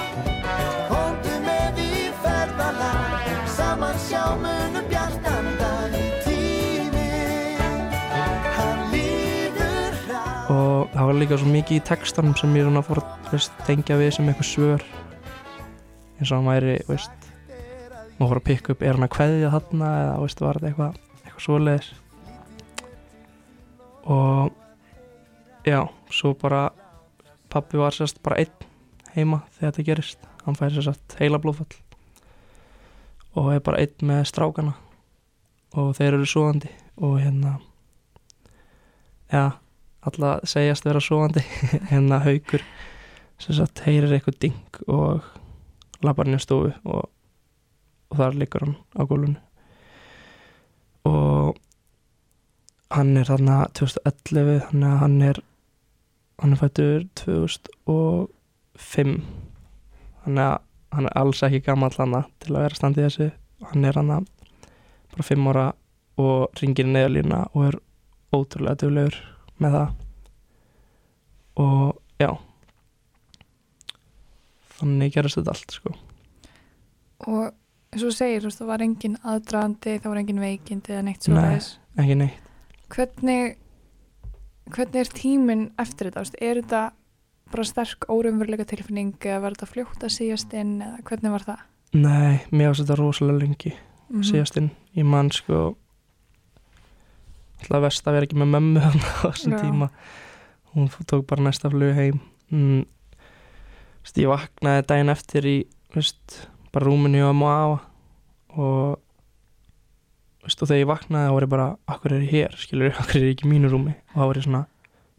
Komdu 0.88 1.32
með 1.44 1.80
í 1.84 2.04
ferðalag 2.22 3.34
Saman 3.52 3.98
sjá 4.00 4.22
munum 4.40 4.86
bjartan 4.88 5.50
dag 5.58 5.96
í 5.98 6.06
tíminn 6.24 7.92
Hann 8.54 8.80
líður 8.94 9.98
hratt 10.06 10.48
og 10.54 10.94
það 10.94 11.10
var 11.10 11.18
líka 11.20 11.38
svo 11.42 11.52
mikið 11.52 11.76
í 11.76 11.84
textanum 11.90 12.32
sem 12.40 12.56
ég 12.56 12.64
svona 12.64 12.84
fór 12.86 13.02
að 13.04 13.50
tengja 13.66 13.98
við 14.00 14.14
sem 14.16 14.30
eitthvað 14.32 14.48
svör. 14.48 14.86
Eins 16.16 16.30
og 16.30 16.38
hann 16.38 16.48
væri 16.48 16.78
veist, 16.88 17.28
maður 18.16 18.30
fór 18.30 18.40
að 18.40 18.46
pikka 18.46 18.72
upp 18.72 18.86
er 18.86 18.96
hann 18.96 19.04
að 19.04 19.12
kveðja 19.18 19.52
þarna? 19.58 19.92
eða 20.06 20.16
veist, 20.24 20.40
var 20.46 20.62
þetta 20.62 20.72
eitthvað 20.72 20.96
eitthvað 21.26 21.44
svoleiðis. 21.50 21.92
Og 24.08 24.57
já, 25.68 25.88
svo 26.10 26.34
bara 26.34 26.70
pappi 27.52 27.78
var 27.78 27.92
sérst 27.92 28.22
bara 28.24 28.40
einn 28.40 28.66
heima 29.14 29.42
þegar 29.58 29.72
þetta 29.72 29.86
gerist. 29.90 30.26
Hann 30.44 30.56
færi 30.56 30.80
sérst 30.82 31.16
heila 31.20 31.40
blóðfall 31.42 31.76
og 33.38 33.52
er 33.52 33.60
bara 33.62 33.82
einn 33.84 34.08
með 34.08 34.24
strákana 34.30 34.74
og 35.78 35.92
þeir 35.98 36.16
eru 36.16 36.26
svoandi 36.26 36.70
og 36.96 37.18
hérna 37.20 37.58
já, 39.30 39.52
alla 40.00 40.38
segjast 40.48 40.86
vera 40.88 41.02
svoandi 41.04 41.44
hérna 41.92 42.22
haukur 42.24 42.64
sem 43.38 43.54
sagt 43.54 43.84
heyrir 43.86 44.16
eitthvað 44.16 44.40
ding 44.42 44.80
og 44.88 45.26
lappar 46.02 46.26
inn 46.26 46.38
í 46.38 46.42
stofu 46.42 46.72
og, 46.88 47.04
og 48.10 48.18
þar 48.18 48.38
liggur 48.40 48.64
hann 48.64 48.76
á 48.98 49.02
gólfinu. 49.06 49.38
Og 51.08 51.56
hann 52.94 53.16
er 53.20 53.28
þarna 53.28 53.60
2011 53.76 54.58
þannig 54.70 54.88
að 54.88 55.00
hann 55.04 55.18
er 55.28 55.40
hann 56.38 56.52
er 56.54 56.60
fættur 56.60 57.04
2005 57.18 59.14
þannig 60.24 60.44
að 60.44 60.58
hann 60.94 61.08
er 61.10 61.16
alls 61.20 61.42
ekki 61.44 61.60
gammal 61.66 61.92
hann 61.98 62.14
til 62.40 62.54
að 62.54 62.62
vera 62.64 62.78
standið 62.78 63.06
þessu. 63.08 63.28
Hann 63.68 63.84
er 63.84 63.98
hann 63.98 64.12
bara 65.12 65.26
5 65.30 65.48
ára 65.52 65.66
og 66.18 66.60
ringir 66.60 66.86
neðalína 66.88 67.44
og 67.54 67.64
er 67.68 67.76
ótrúlega 68.34 68.80
duglegur 68.82 69.16
með 69.62 69.76
það. 69.78 69.88
Og 71.58 72.22
já. 72.22 72.30
Þannig 74.78 75.14
gerist 75.14 75.38
þetta 75.40 75.54
allt 75.54 75.74
sko. 75.74 75.94
Og 77.26 77.44
eins 77.48 78.02
og 78.04 78.10
þú 78.10 78.14
segir, 78.14 78.42
þú 78.44 78.50
veist, 78.50 78.60
það 78.62 78.70
var 78.70 78.84
engin 78.84 79.16
aðdraðandi, 79.26 79.94
það 79.98 80.12
var 80.12 80.20
engin 80.22 80.42
veikindi 80.44 80.94
eða 80.94 81.06
neitt 81.08 81.24
svo 81.26 81.34
Nei. 81.34 81.40
leiðis. 81.48 81.70
ekki 81.98 82.16
neitt. 82.20 82.44
Hvernig, 82.94 83.56
hvernig 84.74 85.00
er 85.02 85.10
tíminn 85.14 85.66
eftir 85.78 86.08
þetta? 86.10 86.20
veist, 86.24 86.36
Er 86.42 86.60
þetta 86.62 86.82
bara 87.52 87.64
sterk 87.64 88.04
órumveruleika 88.12 88.66
tilfinning 88.68 89.14
eða 89.24 89.40
var 89.40 89.56
þetta 89.56 89.70
fljótt 89.72 90.02
að 90.04 90.12
síast 90.18 90.52
inn 90.54 90.82
eða 90.84 91.02
hvernig 91.08 91.30
var 91.32 91.44
það? 91.46 91.60
Nei, 91.94 92.40
mér 92.52 92.70
ást 92.74 92.82
þetta 92.84 92.98
rosalega 93.00 93.38
lengi 93.42 93.72
Mhm. 94.10 94.22
síðast 94.24 94.56
inn 94.56 94.70
í 94.96 95.02
mann 95.04 95.30
sko 95.30 95.76
alltaf 97.60 97.82
vest 97.82 98.06
að 98.08 98.12
vera 98.16 98.26
ekki 98.28 98.38
með 98.40 98.52
mömmu 98.54 98.80
á 98.86 98.90
þessum 99.28 99.52
Já. 99.56 99.60
tíma 99.64 99.88
hún 100.74 100.88
tók 101.08 101.26
bara 101.26 101.42
næsta 101.44 101.70
flug 101.72 101.94
heim 101.96 102.20
mm, 102.52 102.84
veist, 104.04 104.16
ég 104.20 104.30
vaknaði 104.30 104.86
daginn 104.88 105.12
eftir 105.12 105.48
í 105.48 105.56
veist, 105.94 106.48
bara 106.72 106.86
rúminu 106.88 107.24
og 107.28 107.36
maður 107.40 107.80
og 108.58 108.98
veist, 110.48 110.62
og 110.64 110.68
þegar 110.70 110.82
ég 110.82 110.90
vaknaði 110.90 111.28
þá 111.28 111.34
var 111.36 111.46
ég 111.46 111.52
bara 111.54 111.68
akkur 111.94 112.14
er 112.16 112.24
ég 112.26 112.34
hér, 112.34 112.56
skilur, 112.64 112.92
akkur 113.02 113.20
er 113.20 113.28
ég 113.28 113.36
ekki 113.36 113.46
í 113.48 113.52
mínu 113.52 113.70
rúmi 113.72 113.94
og 113.94 114.18
þá 114.18 114.26
var 114.32 114.40
ég 114.40 114.48
svona, 114.48 114.64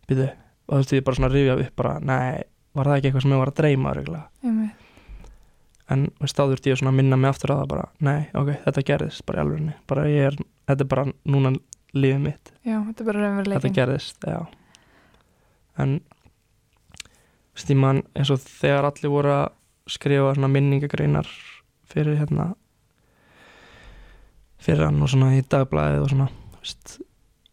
byrðu 0.10 0.28
og 0.30 0.70
þú 0.76 0.82
veist, 0.84 0.94
ég 1.00 1.08
bara 1.08 1.20
svona 1.22 1.32
rifjað 1.34 1.64
upp 1.66 1.76
bara, 1.82 1.96
nei 2.04 2.44
var 2.78 2.86
það 2.92 3.00
ekki 3.00 3.10
eitthvað 3.10 3.24
sem 3.26 3.34
ég 3.34 3.42
var 3.42 3.50
að 3.52 3.58
dreyma? 3.60 3.94
Einmitt. 4.46 4.86
en 5.90 6.04
veist, 6.22 6.38
þá 6.38 6.44
þurfti 6.52 6.70
ég 6.74 6.80
svona 6.80 6.92
að 6.94 7.00
minna 7.00 7.18
mig 7.18 7.32
aftur 7.34 7.54
að 7.56 7.64
það 7.64 7.72
bara, 7.74 7.88
nei, 8.06 8.20
ok, 8.38 8.52
þetta 8.68 8.84
gerðist 8.92 9.26
bara 9.26 9.40
í 9.40 9.46
alvegni, 9.48 9.74
bara 9.90 10.06
ég 10.12 10.28
er, 10.30 10.38
þetta 10.70 10.86
er 10.86 10.92
bara 10.94 11.06
núna 11.26 11.54
lífið 11.98 12.22
mitt, 12.28 12.52
Já, 12.62 12.76
þetta 12.86 13.02
er 13.02 13.08
bara 13.10 13.20
þetta 13.20 13.26
raunveruleikin. 13.26 13.76
gerðist 13.80 14.28
já 14.30 14.40
en 15.80 15.96
veist, 17.56 17.70
ég 17.74 17.80
man 17.80 18.04
eins 18.14 18.30
og 18.34 18.42
þegar 18.44 18.90
allir 18.92 19.14
voru 19.14 19.34
að 19.34 19.48
skrifa 19.90 20.36
svona 20.38 20.52
minningagreinar 20.54 21.30
fyrir 21.90 22.20
hérna 22.20 22.52
fyrir 24.60 24.86
hann 24.88 25.02
og 25.06 25.12
svona 25.12 25.34
í 25.38 25.44
dagblæðið 25.50 26.04
og 26.06 26.12
svona 26.14 26.30
veist, 26.60 26.98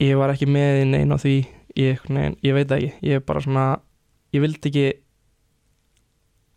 ég 0.02 0.16
var 0.18 0.32
ekki 0.34 0.48
með 0.50 0.80
í 0.82 0.86
neina 0.90 1.18
því 1.22 1.34
ég, 1.78 2.02
nein, 2.12 2.36
ég 2.44 2.56
veit 2.56 2.72
ekki, 2.74 2.92
ég 3.06 3.20
er 3.20 3.24
bara 3.26 3.42
svona 3.44 3.66
ég 4.34 4.42
vildi 4.44 4.70
ekki 4.72 4.86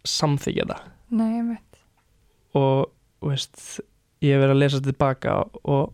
samþykja 0.09 0.65
það 0.69 0.85
Nei, 1.19 1.29
einmitt. 1.39 1.79
og 2.57 2.89
þú 3.19 3.31
veist, 3.33 3.61
ég 4.23 4.35
hef 4.35 4.43
verið 4.43 4.55
að 4.55 4.61
lesa 4.63 4.81
tilbaka 4.85 5.35
og 5.63 5.93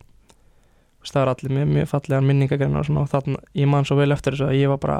veist, 1.01 1.13
það 1.13 1.21
var 1.21 1.31
allir 1.33 1.55
með 1.57 1.71
mjög 1.75 1.91
fallegan 1.93 2.27
minningagreinar 2.29 2.83
og 2.83 2.89
svona 2.89 3.05
og 3.05 3.11
þannig, 3.13 3.45
ég 3.61 3.69
man 3.71 3.87
svo 3.87 3.97
vel 3.99 4.11
eftir 4.15 4.35
þessu 4.35 4.49
að 4.49 4.59
ég 4.59 4.71
var 4.73 4.81
bara 4.83 4.99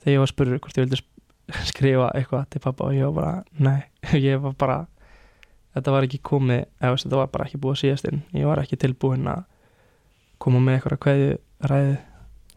þegar 0.00 0.14
ég 0.16 0.22
var 0.24 0.32
spurður 0.32 0.62
hvort 0.64 0.78
ég 0.80 0.86
vildi 0.86 1.02
skrifa 1.72 2.10
eitthvað 2.16 2.48
til 2.54 2.62
pappa 2.64 2.88
og 2.88 2.96
ég 2.96 3.06
var 3.10 3.16
bara, 3.20 3.44
nei, 3.58 3.78
ég 4.28 4.40
var 4.42 4.56
bara 4.60 4.78
þetta 5.74 5.94
var 5.94 6.06
ekki 6.06 6.20
komið, 6.26 6.64
eða 6.80 6.92
veist, 6.94 7.06
þetta 7.06 7.20
var 7.20 7.32
bara 7.34 7.46
ekki 7.46 7.60
búið 7.62 7.76
að 7.76 7.80
síðast 7.84 8.10
inn, 8.10 8.22
ég 8.36 8.50
var 8.50 8.62
ekki 8.62 8.78
tilbúin 8.80 9.30
að 9.30 9.44
koma 10.40 10.60
með 10.64 10.78
eitthvað 10.78 11.38
ræðu 11.70 11.96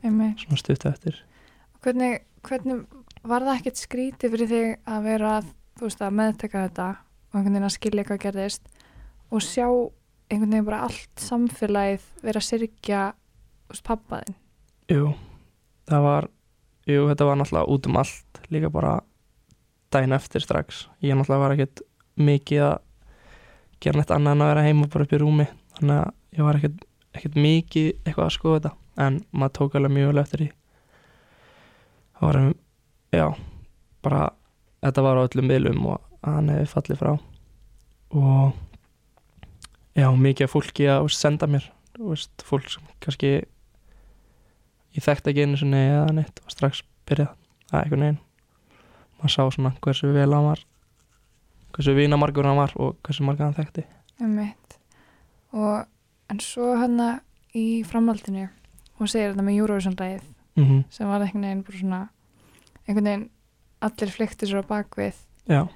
Einmitt. 0.04 0.44
svona 0.44 0.60
stutt 0.60 0.86
eftir 0.90 1.20
Hvernig, 1.84 2.24
hvernig 2.44 2.86
var 3.28 3.44
það 3.44 3.58
ekkert 3.60 3.82
skrítið 3.82 4.36
fyrir 4.36 4.52
þig 4.52 4.70
að 4.88 5.08
vera 5.08 5.34
veist, 5.82 6.04
að 6.04 6.16
meðteka 6.20 6.64
þetta 6.68 6.88
og 6.94 7.38
einhvern 7.38 7.58
veginn 7.58 7.68
að 7.68 7.76
skilja 7.78 8.06
hvað 8.08 8.24
gerðist 8.24 8.72
og 9.34 9.44
sjá 9.44 9.68
einhvern 9.68 10.54
veginn 10.54 10.68
bara 10.70 10.84
allt 10.88 11.24
samfélagið 11.24 12.08
vera 12.24 12.42
að 12.42 12.48
syrkja 12.48 13.04
hos 13.72 13.84
pappaðinn? 13.86 14.38
Jú, 14.92 15.12
það 15.90 16.08
var 16.08 16.30
Jú, 16.84 17.06
þetta 17.08 17.26
var 17.30 17.38
náttúrulega 17.40 17.72
út 17.72 17.88
um 17.88 17.98
allt 18.02 18.40
líka 18.52 18.70
bara 18.72 18.98
daginn 19.94 20.16
eftir 20.16 20.44
strax 20.44 20.88
ég 21.00 21.16
náttúrulega 21.16 21.44
var 21.46 21.56
ekkert 21.56 21.84
mikið 22.20 22.66
að 22.66 22.74
gera 23.84 24.00
neitt 24.00 24.14
annað 24.14 24.36
en 24.38 24.44
að 24.46 24.52
vera 24.52 24.66
heima 24.68 24.90
bara 24.94 25.08
upp 25.08 25.14
í 25.14 25.20
rúmi. 25.22 25.48
Þannig 25.78 26.00
að 26.00 26.38
ég 26.38 26.48
var 26.48 26.60
ekkert, 26.60 26.86
ekkert 27.14 27.38
mikið 27.44 27.88
eitthvað 28.04 28.26
að 28.26 28.36
skoða 28.38 28.60
þetta. 28.60 28.74
En 29.04 29.20
maður 29.32 29.56
tók 29.58 29.78
alveg 29.80 29.96
mjög 29.98 30.12
vel 30.12 30.24
eftir 30.24 30.44
því. 30.44 30.50
Það 32.18 32.28
var 32.28 32.40
já, 33.14 33.28
bara 34.06 34.24
þetta 34.84 35.06
var 35.08 35.20
á 35.20 35.26
öllum 35.26 35.50
miðlum 35.50 35.88
og 35.94 36.10
hann 36.24 36.52
hefði 36.54 36.72
fallið 36.74 37.02
frá. 37.02 37.14
Og 38.14 38.60
já, 39.98 40.08
mikið 40.28 40.52
fólki 40.52 40.90
að 40.92 41.08
veist, 41.08 41.24
senda 41.24 41.50
mér. 41.50 41.70
Veist, 42.00 42.46
fólk 42.48 42.70
sem 42.72 42.86
kannski 43.04 43.34
ég 44.94 45.06
þekkti 45.06 45.34
ekki 45.34 45.48
einu 45.48 45.60
sinni 45.60 45.82
eða 45.90 46.14
neitt 46.20 46.44
og 46.46 46.54
strax 46.54 46.84
byrjað 47.10 47.34
að 47.72 47.80
einhvern 47.82 48.06
veginn. 48.06 48.22
Maður 49.20 49.34
sá 49.36 49.44
svona 49.56 49.74
hversu 49.82 50.14
vel 50.14 50.30
hann 50.30 50.50
var 50.52 50.64
hversu 51.74 51.96
vinamargur 51.98 52.46
hann 52.48 52.60
var 52.60 52.74
og 52.76 52.98
hversu 53.04 53.26
marga 53.26 53.48
hann 53.48 53.58
þekkti. 53.58 53.86
Einmitt. 54.22 54.78
Og 55.54 55.86
en 56.30 56.40
svo 56.42 56.74
hana 56.80 57.20
í 57.54 57.84
framhaldinu 57.88 58.48
hún 59.00 59.10
segir 59.10 59.34
þetta 59.34 59.46
með 59.46 59.60
Eurovision-lægið 59.62 60.26
mm 60.56 60.64
-hmm. 60.64 60.84
sem 60.90 61.08
var 61.08 61.22
einhvern 61.22 61.44
veginn 61.44 61.64
bara 61.64 61.78
svona 61.78 62.02
einhvern 62.88 63.06
veginn 63.06 63.30
allir 63.82 64.12
flykti 64.12 64.46
sér 64.46 64.64
á 64.64 64.66
bakvið 64.68 65.16
já, 65.48 65.68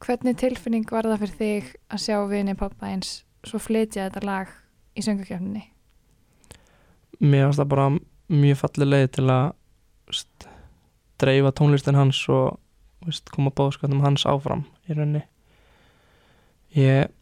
hvernig 0.00 0.36
tilfinning 0.36 0.90
var 0.90 1.04
það 1.04 1.18
fyrir 1.18 1.38
þig 1.38 1.74
að 1.90 2.02
sjá 2.04 2.28
vini 2.28 2.54
pappa 2.54 2.86
eins 2.86 3.24
svo 3.44 3.58
flytja 3.58 4.08
þetta 4.08 4.26
lag 4.26 4.48
í 4.96 5.02
söngakefninni 5.02 5.64
mér 7.20 7.46
varst 7.46 7.58
það 7.58 7.68
bara 7.68 7.98
mjög 8.28 8.56
fallið 8.56 8.88
leið 8.88 9.10
til 9.10 9.30
að 9.30 9.52
veist, 10.06 10.48
dreifa 11.18 11.52
tónlistin 11.52 11.94
hans 11.94 12.28
og 12.28 12.58
veist, 13.04 13.30
koma 13.30 13.50
bóðskvæðum 13.50 14.00
hans 14.00 14.26
áfram 14.26 14.64
í 14.86 14.96
rauninni. 14.96 15.22
Ég 16.76 17.12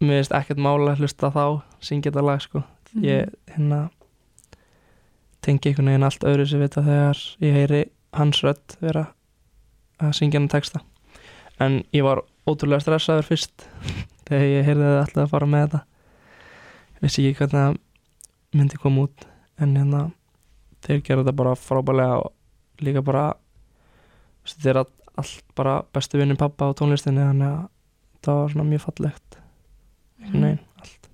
mér 0.00 0.20
finnst 0.20 0.36
ekkert 0.36 0.60
mála 0.62 0.94
að 0.94 1.02
hlusta 1.04 1.30
þá 1.34 1.44
syngja 1.84 2.10
þetta 2.10 2.26
lag 2.26 2.44
sko. 2.44 2.62
Mhm. 2.94 3.04
ég 3.04 3.34
hérna 3.54 3.90
tengi 5.40 5.68
einhvern 5.70 5.86
veginn 5.86 6.02
allt 6.02 6.24
öðru 6.24 6.46
sem 6.48 6.60
vita 6.60 6.82
þegar 6.82 7.18
ég 7.40 7.54
heyri 7.54 7.82
hans 8.12 8.40
rödd 8.42 8.76
vera 8.80 9.12
að 10.00 10.16
syngja 10.18 10.40
hann 10.40 10.48
texta. 10.48 10.80
En 11.60 11.84
ég 11.92 12.02
var 12.02 12.24
ótrúlega 12.48 12.80
stressaður 12.80 13.28
fyrst 13.28 13.68
þegar 14.26 14.46
ég 14.48 14.64
heyrði 14.66 14.88
það 14.88 15.00
alltaf 15.04 15.22
að 15.22 15.30
fara 15.30 15.46
með 15.46 15.66
þetta. 15.66 15.82
Vissi 17.00 17.26
ekki 17.28 17.38
hvernig 17.38 17.60
það 17.60 17.78
myndi 18.58 18.80
koma 18.82 19.06
út 19.06 19.26
en 19.60 19.76
hérna 19.76 20.02
þeir 20.84 21.02
gera 21.04 21.22
þetta 21.22 21.36
bara 21.36 21.54
frábælega 21.54 22.16
og 22.24 22.32
líka 22.80 23.02
bara 23.04 23.24
þeir 24.48 24.72
eru 24.74 24.86
allt 25.18 25.44
bara 25.58 25.80
bestu 25.94 26.20
vinnin 26.20 26.38
pappa 26.40 26.70
á 26.70 26.76
tónlistinni 26.78 27.24
þannig 27.24 27.50
að 27.50 27.68
það 28.24 28.40
var 28.40 28.52
svona 28.54 28.68
mjög 28.70 28.84
fallegt 28.86 29.38
einhvern 30.20 30.46
veginn 30.46 30.64
allt 30.84 31.10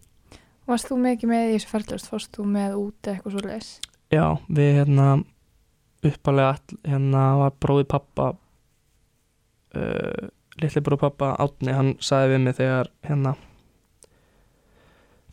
Varst 0.66 0.88
þú 0.90 0.98
mikið 0.98 1.30
með 1.30 1.44
í 1.46 1.50
þessu 1.54 1.70
ferðlust? 1.70 2.08
Fórst 2.10 2.32
þú 2.34 2.44
með 2.50 2.72
út 2.80 3.08
eitthvað 3.10 3.34
svo 3.36 3.42
leis? 3.44 3.68
Já, 4.10 4.24
við 4.50 4.70
hérna 4.80 5.06
uppalega 6.06 6.56
hérna 6.82 7.22
var 7.40 7.54
bróði 7.62 7.86
pappa 7.90 8.32
uh, 8.34 10.24
litli 10.60 10.82
bróði 10.82 11.04
pappa 11.06 11.34
Átni, 11.42 11.74
hann 11.74 11.92
sagði 12.02 12.34
við 12.34 12.42
mig 12.44 12.58
þegar 12.58 12.90
hérna 13.06 13.34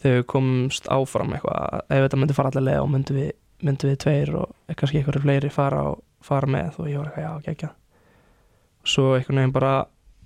þegar 0.04 0.20
við 0.20 0.28
komumst 0.34 0.90
áfram 0.92 1.34
eitthvað 1.36 1.80
ef 1.88 2.06
þetta 2.06 2.20
myndi 2.22 2.38
fara 2.38 2.54
allavega 2.54 2.84
og 2.86 2.92
myndi 2.94 3.18
við, 3.18 3.32
myndi 3.64 3.90
við 3.92 4.02
tveir 4.04 4.36
og 4.42 4.76
kannski 4.76 5.02
einhverju 5.02 5.24
fleiri 5.26 5.54
fara 5.54 5.86
og 5.94 6.04
fara 6.24 6.50
með 6.50 6.82
og 6.84 6.92
ég 6.92 7.00
var 7.00 7.12
eitthvað 7.12 7.26
já, 7.26 7.54
ekki 7.54 7.70
og 7.70 7.83
svo 8.84 9.14
einhvern 9.16 9.42
veginn 9.42 9.56
bara 9.56 9.74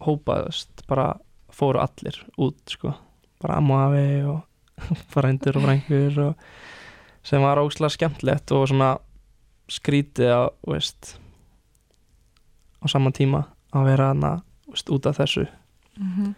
hópaðust, 0.06 0.86
bara 0.88 1.16
fóru 1.54 1.82
allir 1.82 2.18
út 2.38 2.60
sko, 2.70 2.94
bara 3.42 3.58
amma 3.58 3.86
og 3.88 3.94
afi 3.94 4.08
og 4.32 4.42
frændur 5.14 5.58
og 5.58 6.36
sem 7.24 7.42
var 7.42 7.60
óslega 7.60 7.90
skemmtilegt 7.90 8.52
og 8.52 8.68
svona 8.70 8.98
skrítið 9.68 10.32
að, 10.32 10.50
veist 10.68 11.18
á 12.80 12.86
sama 12.88 13.12
tíma 13.12 13.48
að 13.76 13.90
vera 13.90 14.12
hana, 14.14 14.38
veist, 14.70 14.90
út 14.90 15.06
af 15.06 15.18
þessu 15.20 15.48
Mm 15.98 16.14
-hmm. 16.14 16.34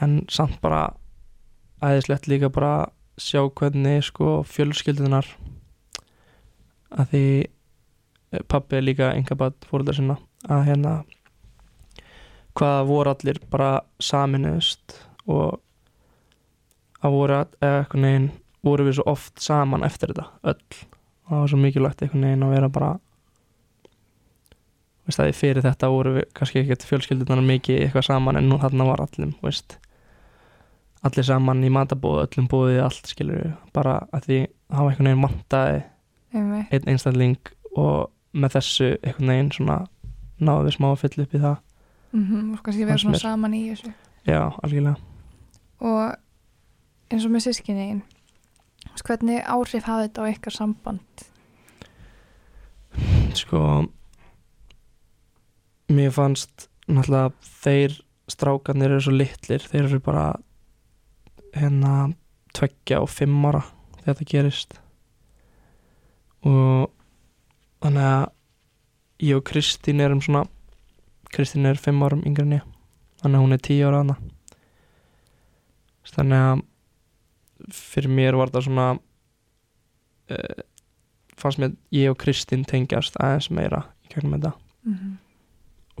en 0.00 0.24
samt 0.28 0.60
bara 0.60 0.94
æðislegt 1.82 2.26
líka 2.26 2.48
bara 2.48 2.86
sjá 3.18 3.50
hvernig 3.50 4.04
sko 4.04 4.42
fjölskyldunar 4.42 5.26
að 6.90 7.06
því 7.10 7.44
eh, 8.32 8.76
er 8.76 8.80
líka 8.80 9.12
engabad 9.14 9.52
fóröldar 9.70 9.94
sinna 9.94 10.16
að 10.48 10.64
hérna 10.64 11.04
hvaða 12.58 12.84
voru 12.88 13.14
allir 13.14 13.40
bara 13.50 13.70
saminuðust 14.02 14.98
og 15.30 15.58
að 16.98 17.14
voru 17.14 17.40
eitthvað 17.62 18.02
neginn 18.02 18.30
voru 18.66 18.86
við 18.88 18.98
svo 18.98 19.06
oft 19.12 19.42
saman 19.42 19.86
eftir 19.86 20.12
þetta 20.12 20.26
öll. 20.50 20.78
Og 21.28 21.34
það 21.34 21.42
var 21.42 21.52
svo 21.52 21.60
mikilvægt 21.62 22.02
eitthvað 22.02 22.24
neginn 22.24 22.46
að 22.46 22.54
vera 22.56 22.70
bara 22.72 22.94
veist 25.08 25.22
að 25.22 25.34
fyrir 25.38 25.64
þetta 25.64 25.92
voru 25.92 26.16
við 26.18 26.26
kannski 26.36 26.62
ekkert 26.62 26.86
fjölskyldunar 26.88 27.44
mikið 27.44 27.84
eitthvað 27.84 28.08
saman 28.10 28.40
en 28.40 28.48
nú 28.50 28.58
þarna 28.60 28.88
var 28.90 29.04
allum 29.06 29.36
veist. 29.44 29.78
Allir 31.06 31.24
saman 31.24 31.62
í 31.62 31.70
matabóðu, 31.70 32.26
öllum 32.26 32.48
bóðið 32.50 32.80
allt 32.82 33.06
skilur 33.06 33.38
við, 33.38 33.52
bara 33.72 34.00
að 34.12 34.26
því 34.26 34.38
hafa 34.74 34.90
einhvern 34.90 35.10
veginn 35.12 35.84
Einmitt. 36.34 36.72
einn 36.74 36.90
einstakling 36.92 37.52
og 37.78 38.10
með 38.36 38.58
þessu 38.58 38.88
einhvern 38.98 39.30
veginn 39.32 39.52
svona 39.54 39.76
náðu 40.42 40.66
við 40.66 40.74
smá 40.74 40.88
að 40.90 41.00
fylla 41.04 41.24
upp 41.24 41.36
í 41.38 41.40
það 41.44 41.56
Mm 42.12 42.24
-hmm. 42.24 42.52
Og 42.52 42.62
kannski 42.62 42.84
vera 42.84 42.98
svona 42.98 43.18
saman 43.18 43.54
í 43.54 43.70
þessu. 43.70 43.92
já, 44.26 44.52
algjörlega 44.62 44.96
Og 45.80 46.14
eins 47.10 47.24
og 47.24 47.30
með 47.30 47.40
sískinniðin, 47.40 48.02
hvernig 49.04 49.44
áhrif 49.46 49.84
hafði 49.84 50.08
þetta 50.08 50.22
á 50.22 50.30
ykkar 50.30 50.52
samband? 50.52 51.28
sko 53.34 53.60
mér 55.88 56.12
fannst 56.14 56.68
náttúrulega 56.88 57.32
þeir 57.62 57.96
strákarnir 58.28 58.92
eru 58.92 59.04
svo 59.04 59.14
litlir 59.14 59.64
þeir 59.64 59.86
eru 59.86 60.00
bara 60.04 60.26
hérna 61.54 62.10
tveggja 62.56 63.00
og 63.04 63.10
fimm 63.12 63.46
ára 63.48 63.62
þegar 64.00 64.08
þetta 64.10 64.28
gerist 64.32 64.78
og 66.48 66.90
þannig 67.82 68.08
að 68.08 68.26
ég 69.28 69.40
og 69.40 69.46
Kristín 69.48 70.02
erum 70.04 70.22
svona 70.24 70.44
Kristín 71.34 71.66
er 71.68 71.80
fimm 71.80 72.02
árum 72.02 72.24
yngri 72.26 72.46
en 72.46 72.58
ég 72.58 72.66
þannig 73.22 73.38
að 73.38 73.44
hún 73.44 73.56
er 73.56 73.64
tíu 73.66 73.86
ára 73.88 74.02
hana 74.02 74.16
þannig 76.08 76.44
að 76.48 76.62
fyrir 77.74 78.12
mér 78.14 78.38
var 78.38 78.52
það 78.54 78.66
svona 78.68 78.86
uh, 80.32 80.60
fannst 81.38 81.62
mér 81.62 81.74
ég 81.94 82.12
og 82.12 82.18
Kristín 82.22 82.64
tengjast 82.68 83.18
aðeins 83.22 83.50
meira 83.54 83.84
í 84.06 84.12
gegnum 84.12 84.36
þetta. 84.36 84.52
Mm 84.88 84.94
-hmm. 84.94 85.12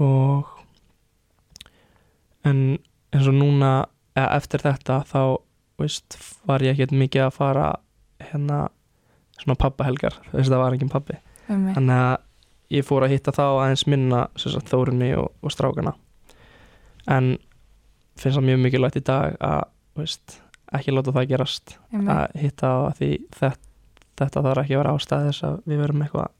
og 0.04 0.46
en 2.48 2.78
eins 3.12 3.28
og 3.28 3.34
núna 3.34 3.86
eða 4.16 4.36
eftir 4.36 4.60
þetta 4.64 5.02
þá 5.04 5.22
veist, 5.78 6.18
var 6.46 6.62
ég 6.62 6.72
ekkert 6.72 6.92
mikið 6.92 7.22
að 7.26 7.36
fara 7.36 7.66
hérna 8.18 8.68
svona 9.38 9.54
pappahelgar, 9.54 10.14
þess 10.30 10.48
að 10.48 10.54
það 10.54 10.62
var 10.62 10.72
engin 10.72 10.88
pappi 10.88 11.18
þannig 11.46 11.94
að 11.94 12.16
ég 12.70 12.84
fór 12.84 13.06
að 13.06 13.14
hitta 13.16 13.34
þá 13.34 13.44
aðeins 13.46 13.86
minna 13.88 14.26
sagt, 14.36 14.68
þórunni 14.70 15.12
og, 15.16 15.30
og 15.42 15.54
strákana 15.54 15.94
en 17.08 17.36
finnst 18.18 18.36
það 18.36 18.48
mjög 18.50 18.62
mikilvægt 18.64 19.00
í 19.00 19.04
dag 19.08 19.36
að 19.44 19.62
veist, 19.98 20.40
ekki 20.74 20.94
láta 20.94 21.14
það 21.16 21.30
gerast 21.32 21.76
Einmitt. 21.92 22.10
að 22.14 22.40
hitta 22.42 22.72
á 22.72 22.78
því 22.98 23.10
þetta, 23.38 23.68
þetta 24.20 24.42
þarf 24.48 24.64
ekki 24.64 24.76
að 24.76 24.82
vera 24.82 24.96
ástæð 24.96 25.28
þess 25.28 25.46
að 25.48 25.60
við 25.64 25.84
verum 25.84 26.02
eitthvað 26.04 26.34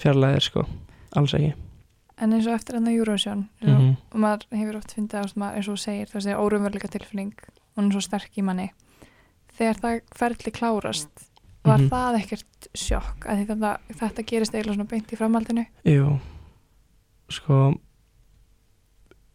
fjarlæðir 0.00 0.46
sko, 0.46 0.64
alls 1.18 1.36
ekki 1.36 1.52
En 2.20 2.34
eins 2.36 2.44
og 2.44 2.52
eftir 2.52 2.76
enn 2.76 2.88
Eurovision, 2.92 3.46
mm 3.62 3.68
mm 3.68 3.76
-hmm. 3.76 3.96
og 4.12 4.20
maður 4.20 4.42
hefur 4.52 4.76
oft 4.76 4.92
fyndið 4.92 5.20
að 5.20 5.36
maður, 5.40 5.56
eins 5.56 5.68
og 5.68 5.78
segir, 5.78 6.08
það 6.12 6.22
segir 6.22 6.36
órumveruleika 6.36 6.88
tilfinning 6.88 7.32
og 7.48 7.76
hún 7.76 7.86
er 7.86 7.92
svo 7.92 8.00
sterk 8.00 8.36
í 8.36 8.42
manni. 8.42 8.70
Þegar 9.56 9.76
það 9.80 10.00
ferli 10.16 10.50
klárast, 10.52 11.29
var 11.64 11.78
Mhm. 11.78 11.88
það 11.90 12.18
ekkert 12.22 12.68
sjokk 12.74 13.26
að 13.26 13.46
þetta, 13.46 13.78
þetta 14.00 14.26
gerist 14.26 14.54
eiginlega 14.54 14.74
svona 14.74 14.88
beint 14.88 15.12
í 15.12 15.16
framhaldinu? 15.18 15.66
Jú, 15.84 16.18
sko 17.28 17.74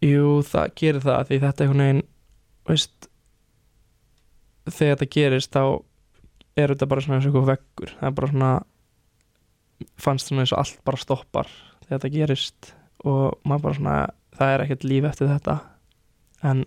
Jú, 0.02 0.42
það 0.44 0.74
gerir 0.76 1.02
það 1.02 1.28
því 1.30 1.40
þetta 1.42 1.64
einhvern 1.66 1.84
veginn 1.86 2.04
veist 2.68 3.08
þegar 4.70 4.98
þetta 4.98 5.10
gerist 5.16 5.52
þá 5.56 5.84
er 6.58 6.68
þetta 6.74 6.88
bara 6.88 7.02
svona 7.02 7.16
eins 7.20 7.26
og 7.26 7.34
eitthvað 7.34 7.52
veggur 7.54 7.94
það 8.00 8.08
er 8.10 8.12
bara 8.20 8.28
svona 8.32 8.52
fannst 9.98 10.28
svona 10.30 10.42
eins 10.46 10.54
og 10.54 10.60
allt 10.60 10.84
bara 10.86 10.98
stoppar 11.02 11.48
þegar 11.86 12.00
þetta 12.00 12.14
gerist 12.14 12.74
og 13.06 13.40
maður 13.46 13.62
bara 13.62 13.74
svona 13.80 13.96
það 14.36 14.54
er 14.56 14.64
ekkert 14.66 14.84
líf 14.84 15.04
eftir 15.10 15.28
þetta 15.32 15.60
en 16.44 16.66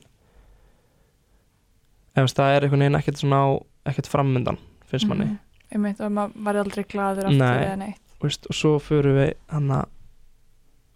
ef 2.19 2.33
það 2.35 2.57
er 2.57 2.67
einhvern 2.67 2.83
veginn 2.85 2.99
ekkert 3.01 3.21
svona 3.23 3.39
á 3.45 3.49
ekkert 3.93 4.11
framundan 4.11 4.59
finnst 4.89 5.07
manni 5.09 5.25
Mhm. 5.29 5.39
Einmitt, 5.73 6.01
og 6.01 6.13
maður 6.17 6.45
var 6.47 6.57
aldrei 6.63 6.85
gladur 6.89 7.27
aftur 7.29 7.39
Nei. 7.43 7.65
eða 7.67 7.77
neitt. 7.83 8.01
veist, 8.23 8.47
og 8.51 8.57
svo 8.57 8.71
förum 8.83 9.19
við 9.19 9.35
hana 9.53 9.83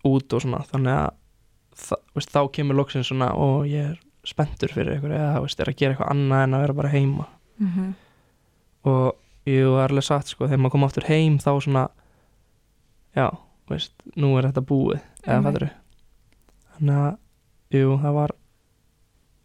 út 0.09 0.33
og 0.35 0.43
svona 0.43 0.63
þannig 0.71 0.97
að 0.97 1.11
þa- 1.83 2.01
veist, 2.17 2.33
þá 2.35 2.41
kemur 2.57 2.75
loksins 2.81 3.07
svona 3.13 3.29
og 3.39 3.67
ég 3.71 3.91
er 3.93 3.99
spenntur 4.27 4.73
fyrir 4.75 4.97
ykkur 4.99 5.13
eða 5.19 5.43
veist, 5.45 5.61
er 5.61 5.71
að 5.71 5.77
gera 5.77 5.95
eitthvað 5.95 6.11
annað 6.15 6.43
en 6.47 6.55
að 6.57 6.65
vera 6.67 6.79
bara 6.81 6.89
heima 6.95 7.27
Mm 7.61 7.93
og 8.83 9.15
það 9.47 9.79
er 9.85 9.93
alveg 9.93 10.03
satt 10.07 10.27
sko, 10.33 10.47
þegar 10.49 10.59
maður 10.59 10.73
kom 10.75 10.85
aftur 10.89 11.05
heim 11.07 11.37
þá 11.39 11.51
svona 11.63 11.83
já, 13.15 13.29
veist, 13.71 13.93
nú 14.19 14.33
er 14.39 14.49
þetta 14.49 14.63
búið 14.67 14.99
eða 15.23 15.37
Einmitt. 15.37 15.47
fattur 15.47 15.69
þannig 16.75 16.99
að, 17.05 17.17
jú, 17.77 17.93
það 18.03 18.17
var 18.19 18.35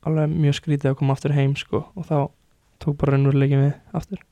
alveg 0.07 0.33
mjög 0.41 0.57
skrítið 0.57 0.89
að 0.91 0.97
koma 1.03 1.13
aftur 1.17 1.35
heim 1.37 1.53
sko, 1.59 1.83
og 1.93 2.05
þá 2.09 2.17
tók 2.81 2.97
bara 2.97 3.13
raunveruleikin 3.17 3.61
við 3.67 3.73
aftur 3.93 4.23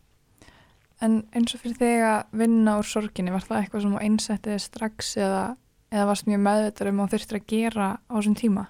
En 1.03 1.17
eins 1.35 1.55
og 1.55 1.61
fyrir 1.61 1.79
þig 1.79 2.03
að 2.07 2.37
vinna 2.39 2.77
úr 2.79 2.87
sorginni, 2.87 3.33
var 3.33 3.43
það 3.43 3.61
eitthvað 3.61 3.83
sem 3.85 3.97
einsettið 4.05 4.61
strax 4.63 5.11
eða, 5.19 5.43
eða 5.91 6.05
varst 6.11 6.29
mjög 6.29 6.43
meðvitað 6.45 6.91
um 6.91 7.01
að 7.03 7.15
þurftir 7.15 7.39
að 7.39 7.49
gera 7.51 7.89
á 7.99 8.13
þessum 8.15 8.37
tíma? 8.39 8.63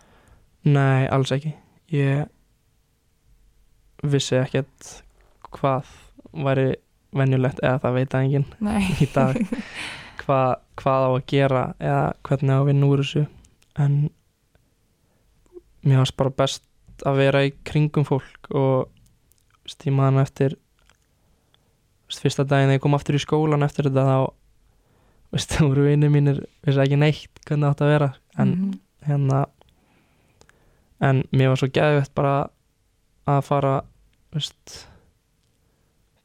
Nei, 0.66 1.06
alls 1.14 1.34
ekki. 1.36 1.54
Ég 1.94 2.26
vissi 4.06 4.40
ekkert 4.40 4.90
hvað 5.54 5.92
væri 6.46 6.72
venjulegt 7.16 7.62
eða 7.64 7.80
það 7.84 7.98
veit 8.00 8.16
að 8.16 8.26
enginn 8.26 8.48
í 9.06 9.08
dag 9.14 9.38
hvað, 10.26 10.52
hvað 10.82 11.06
á 11.06 11.10
að 11.12 11.24
gera 11.32 11.64
eða 11.80 12.04
hvernig 12.28 12.58
á 12.58 12.60
að 12.60 12.68
vinna 12.72 12.90
úr 12.90 13.04
þessu. 13.04 13.26
En 13.86 13.96
mér 15.86 16.02
varst 16.02 16.18
bara 16.18 16.34
best 16.42 16.66
að 17.06 17.22
vera 17.22 17.46
í 17.46 17.54
kringum 17.68 18.08
fólk 18.08 18.50
og 18.56 19.70
stímaðan 19.70 20.24
eftir 20.24 20.58
fyrsta 22.10 22.44
daginn 22.46 22.70
þegar 22.70 22.78
ég 22.80 22.82
kom 22.86 22.94
aftur 22.98 23.15
í 23.18 23.22
skólan 23.24 23.63
eftir 23.65 23.88
þetta 23.89 24.04
þá 24.06 24.34
veist, 25.34 25.50
það 25.56 25.68
voru 25.72 25.86
vinni 25.89 26.10
mínir 26.13 26.44
vissi 26.65 26.80
ekki 26.86 26.98
neitt 27.02 27.39
hvernig 27.46 27.65
það 27.65 27.72
átt 27.72 27.82
að 27.86 27.94
vera. 27.94 28.10
En 28.38 28.50
Mhm. 28.56 28.74
hérna 29.08 29.46
en 31.02 31.24
mér 31.32 31.50
var 31.52 31.58
svo 31.60 31.68
geðvett 31.70 32.13
bara 32.15 32.36
að 33.28 33.41
fara 33.44 33.74
veist, 34.34 34.88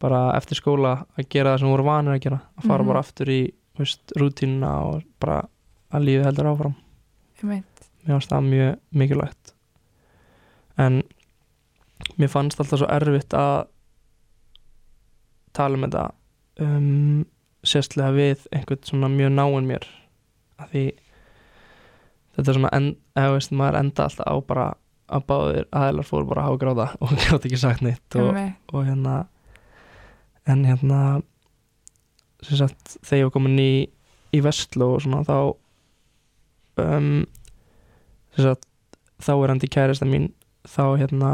bara 0.01 0.33
eftir 0.37 0.57
skóla 0.61 1.07
að 1.19 1.29
gera 1.29 1.55
það 1.55 1.59
sem 1.64 1.69
voru 1.73 1.85
vanir 1.85 2.14
að 2.16 2.23
gera. 2.25 2.40
Að 2.59 2.66
fara 2.69 2.83
Mhm. 2.83 2.87
bara 2.88 3.01
aftur 3.01 3.27
í 3.29 3.40
veist, 3.79 4.12
rútínuna 4.16 4.71
og 4.85 5.03
bara 5.21 5.49
að 5.93 6.05
lífið 6.07 6.25
heldur 6.25 6.51
áfram. 6.55 6.75
Mér 7.43 7.62
fannst 8.07 8.31
það 8.31 8.49
mjög 8.49 8.79
mikilvægt. 8.95 9.53
En 10.79 11.03
mér 12.19 12.29
fannst 12.31 12.59
alltaf 12.61 12.79
svo 12.81 12.87
erfitt 12.88 13.29
að 13.37 13.66
tala 15.61 15.79
um 15.79 15.87
þetta 15.87 16.05
um, 16.64 17.23
sérstlega 17.66 18.16
við 18.16 18.44
einhvern 18.57 18.85
svona 18.88 19.11
mjög 19.12 19.33
náinn 19.37 19.68
mér 19.68 19.87
að 20.61 20.75
því 20.75 20.85
þetta 22.37 22.46
er 22.46 22.59
svona 22.59 22.73
en, 22.77 22.92
eða 23.18 23.35
veist, 23.37 23.53
maður 23.57 23.81
enda 23.83 24.07
alltaf 24.07 24.31
á 24.31 24.35
bara 24.49 24.68
að 25.11 25.27
báðir 25.27 25.66
aðeinar 25.75 26.07
fóru 26.07 26.29
bara 26.31 26.44
að 26.44 26.49
hafa 26.49 26.62
gráta 26.62 26.87
og 27.03 27.14
gátt 27.18 27.49
ekki 27.49 27.61
sagt 27.61 27.85
neitt 27.85 28.18
og, 28.20 28.38
og 28.73 28.87
hérna 28.87 29.16
en 30.51 30.64
hérna 30.66 31.01
sagt 32.40 32.96
þegar 33.05 33.20
ég 33.20 33.29
var 33.29 33.35
komin 33.37 33.61
í 33.61 33.73
í 34.31 34.40
Vestló 34.44 34.94
og 34.94 35.03
svona 35.05 35.25
þá 35.27 35.37
um, 36.81 37.25
sagt 38.38 38.66
þá 39.20 39.33
er 39.35 39.53
hann 39.53 39.62
til 39.62 39.73
kærista 39.73 40.09
mín 40.09 40.31
þá 40.68 40.96
hérna 41.01 41.33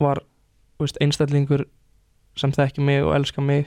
var 0.00 0.22
veist, 0.80 0.98
einstællingur 1.02 1.66
sem 2.36 2.52
þekkir 2.52 2.84
mig 2.84 3.02
og 3.04 3.14
elskar 3.16 3.44
mig 3.46 3.66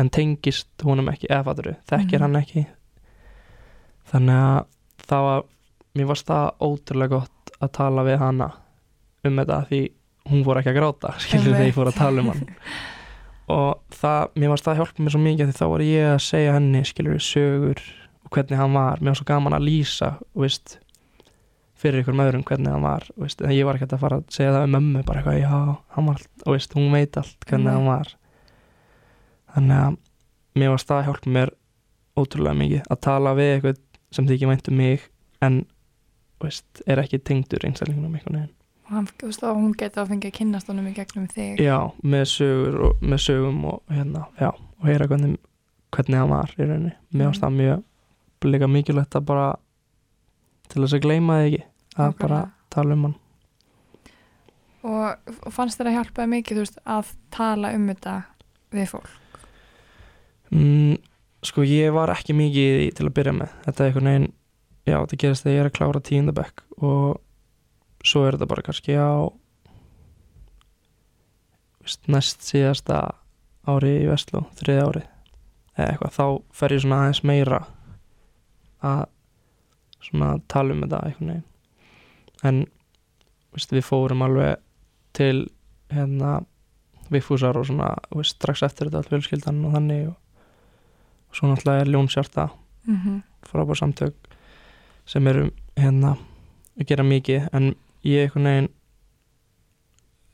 en 0.00 0.08
tengist 0.10 0.68
honum 0.86 1.08
ekki 1.12 1.28
eða 1.28 1.44
fattur 1.50 1.74
þekkir 1.90 2.18
Mhm. 2.18 2.22
hann 2.22 2.36
ekki. 2.42 2.66
Þannig 4.10 4.40
að 4.42 4.66
það 5.10 5.26
var 5.26 5.42
mér 5.98 6.08
varst 6.10 6.26
það 6.30 6.46
ótrúlega 6.66 7.08
gott 7.18 7.52
að 7.60 7.72
tala 7.76 8.04
við 8.06 8.18
hana 8.22 8.50
um 9.24 9.36
þetta 9.36 9.58
því 9.68 9.80
hún 10.30 10.44
fór 10.46 10.60
ekki 10.60 10.72
að 10.72 10.78
gráta 10.80 11.12
skilur 11.24 11.54
þegar 11.54 11.66
ég 11.68 11.76
fór 11.76 11.90
að 11.92 11.98
tala 12.00 12.20
um 12.24 12.32
hann. 12.32 12.46
Og 13.50 13.80
það, 13.90 14.28
mér 14.38 14.52
varst 14.52 14.64
það 14.68 14.72
að 14.76 14.80
hjálpa 14.80 15.02
mér 15.04 15.10
svo 15.16 15.20
mikið 15.24 15.48
því 15.50 15.56
þá 15.58 15.64
var 15.72 15.82
ég 15.82 16.04
að 16.14 16.20
segja 16.22 16.52
henni 16.54 16.82
skilur 16.86 17.18
sögur 17.24 17.80
og 18.24 18.30
hvernig 18.36 18.60
hann 18.60 18.76
var. 18.76 19.00
Mér 19.02 19.10
var 19.10 19.18
svo 19.18 19.26
gaman 19.26 19.56
að 19.56 19.64
lýsa 19.66 20.10
þú 20.22 20.44
veist, 20.44 20.76
fyrir 21.80 22.02
ykkur 22.02 22.20
öðrum 22.26 22.44
hvernig 22.48 22.74
hann 22.74 22.84
var 22.84 23.06
veist, 23.16 23.40
en 23.42 23.54
ég 23.54 23.66
var 23.68 23.78
ekki 23.78 23.88
að 23.88 24.02
fara 24.04 24.20
að 24.20 24.26
segja 24.36 24.52
það 24.56 24.66
um 24.68 24.74
mömmu 24.76 25.02
bara 25.08 25.22
eitthvað, 25.22 25.40
já, 25.40 25.76
hann 25.96 26.08
var 26.10 26.20
allt 26.20 26.44
og 26.46 26.56
veist, 26.56 26.76
hún 26.76 26.92
veit 26.94 27.16
allt 27.20 27.46
hvernig 27.48 27.66
Nei. 27.70 27.74
hann 27.74 27.88
var 27.88 28.14
þannig 29.54 29.80
að 29.80 29.98
mér 30.60 30.72
varst 30.74 30.90
það 30.90 31.00
að 31.00 31.08
hjálpa 31.08 31.34
mér 31.38 31.52
ótrúlega 32.20 32.60
mikið 32.60 32.88
að 32.90 33.02
tala 33.08 33.34
við 33.38 33.52
eitthvað 33.54 33.82
sem 34.10 34.30
þykir 34.30 34.50
vænt 34.52 34.70
um 34.72 34.80
mig 34.80 35.04
en 35.40 35.60
veist, 36.42 36.82
er 36.86 37.02
ekki 37.02 37.20
tengdur 37.24 37.64
einstaklingunum 37.68 38.16
einhvern 38.18 38.40
veginn 38.42 38.56
og 38.90 39.54
hún 39.54 39.74
geti 39.78 40.00
að 40.02 40.08
fengja 40.10 40.30
að 40.32 40.36
kynnast 40.40 40.70
honum 40.70 40.88
í 40.90 40.94
gegnum 40.96 41.28
þig 41.30 41.60
Já, 41.62 41.76
með 42.02 42.24
sögur 42.32 42.78
og 42.88 43.04
með 43.06 43.20
sögum 43.22 43.60
og 43.70 43.82
hérna, 43.92 44.24
já, 44.40 44.50
og 44.50 44.88
heyra 44.88 45.06
hvernig, 45.06 45.36
hvernig 45.94 46.18
hann 46.18 46.32
var 46.32 46.54
í 46.56 46.64
rauninni. 46.64 46.94
Mér 47.14 47.20
Mm. 47.20 47.26
varst 47.30 47.44
það 47.44 47.58
mjög 47.60 47.84
líka 48.50 48.68
mikilvægt 48.68 49.14
að 49.14 49.26
bara 49.30 49.46
til 50.68 50.82
þess 50.82 50.96
að 50.98 51.04
gleyma 51.04 51.38
þig 51.38 51.54
ekki, 51.54 51.69
að 51.96 52.14
bara 52.20 52.40
Nákvæmlega. 52.40 52.50
tala 52.70 52.94
um 52.96 53.04
hann. 53.08 53.16
og, 54.82 55.32
og 55.46 55.52
fannst 55.52 55.80
þér 55.80 55.90
að 55.90 55.96
hjálpa 55.98 56.22
þér 56.22 56.30
mikið 56.34 56.60
veist, 56.62 56.78
að 56.86 57.10
tala 57.34 57.72
um 57.76 57.88
þetta 57.92 58.18
við 58.76 58.92
fólk 58.94 59.16
Mm, 60.50 60.96
sko, 61.46 61.62
ég 61.62 61.92
var 61.94 62.10
ekki 62.10 62.34
mikið 62.34 62.88
til 62.98 63.04
að 63.06 63.12
byrja 63.14 63.32
með. 63.36 63.52
Þetta 63.62 63.82
er 63.84 63.86
einhvern 63.92 64.08
veginn, 64.10 64.24
já, 64.82 64.96
þetta 64.98 65.18
gerist 65.22 65.44
þegar 65.44 65.54
ég 65.54 65.60
er 65.62 65.68
að 65.68 65.76
klára 65.76 66.00
tíundabekk 66.08 66.62
og 66.82 67.20
svo 68.02 68.22
er 68.26 68.34
þetta 68.34 68.48
bara 68.50 68.64
kannski 68.66 68.96
á 68.98 69.30
veist, 71.84 72.02
næst 72.10 72.42
síðasta 72.48 72.98
ári 73.70 73.92
í 74.02 74.08
Vestló, 74.10 74.42
þriði 74.58 74.82
ári 74.88 75.04
eða 75.78 75.86
eitthvað, 75.92 76.16
þá 76.18 76.26
fer 76.58 76.74
ég 76.74 76.82
svona 76.84 76.98
aðeins 77.04 77.22
meira 77.30 77.60
að 78.90 79.04
svona 80.08 80.32
tala 80.50 80.74
um 80.74 80.82
þetta 80.84 81.02
einhvern 81.06 81.30
veginn 81.30 81.46
en 82.44 82.64
veist, 83.54 83.72
við 83.72 83.84
fórum 83.86 84.22
alveg 84.22 84.60
til 85.16 85.48
hérna 85.90 86.40
Vigfúsar 87.10 87.58
og 87.58 87.66
svona, 87.66 87.94
veist, 88.14 88.36
strax 88.38 88.62
eftir 88.62 88.88
þetta 88.88 89.02
all 89.02 89.10
fjölskyldan 89.10 89.64
og 89.66 89.74
þannig 89.74 90.08
og, 90.12 90.16
og 91.30 91.38
svo 91.38 91.50
náttúrulega 91.50 91.84
er 91.84 91.92
Ljónsjarta 91.92 92.48
mm 92.86 92.96
-hmm. 92.96 93.22
frábær 93.42 93.74
samtök 93.74 94.14
sem 95.06 95.26
eru 95.26 95.50
hérna 95.76 96.16
að 96.78 96.86
gera 96.86 97.02
mikið 97.02 97.48
en 97.52 97.74
ég 98.04 98.22
einhvern 98.22 98.44
veginn 98.44 98.68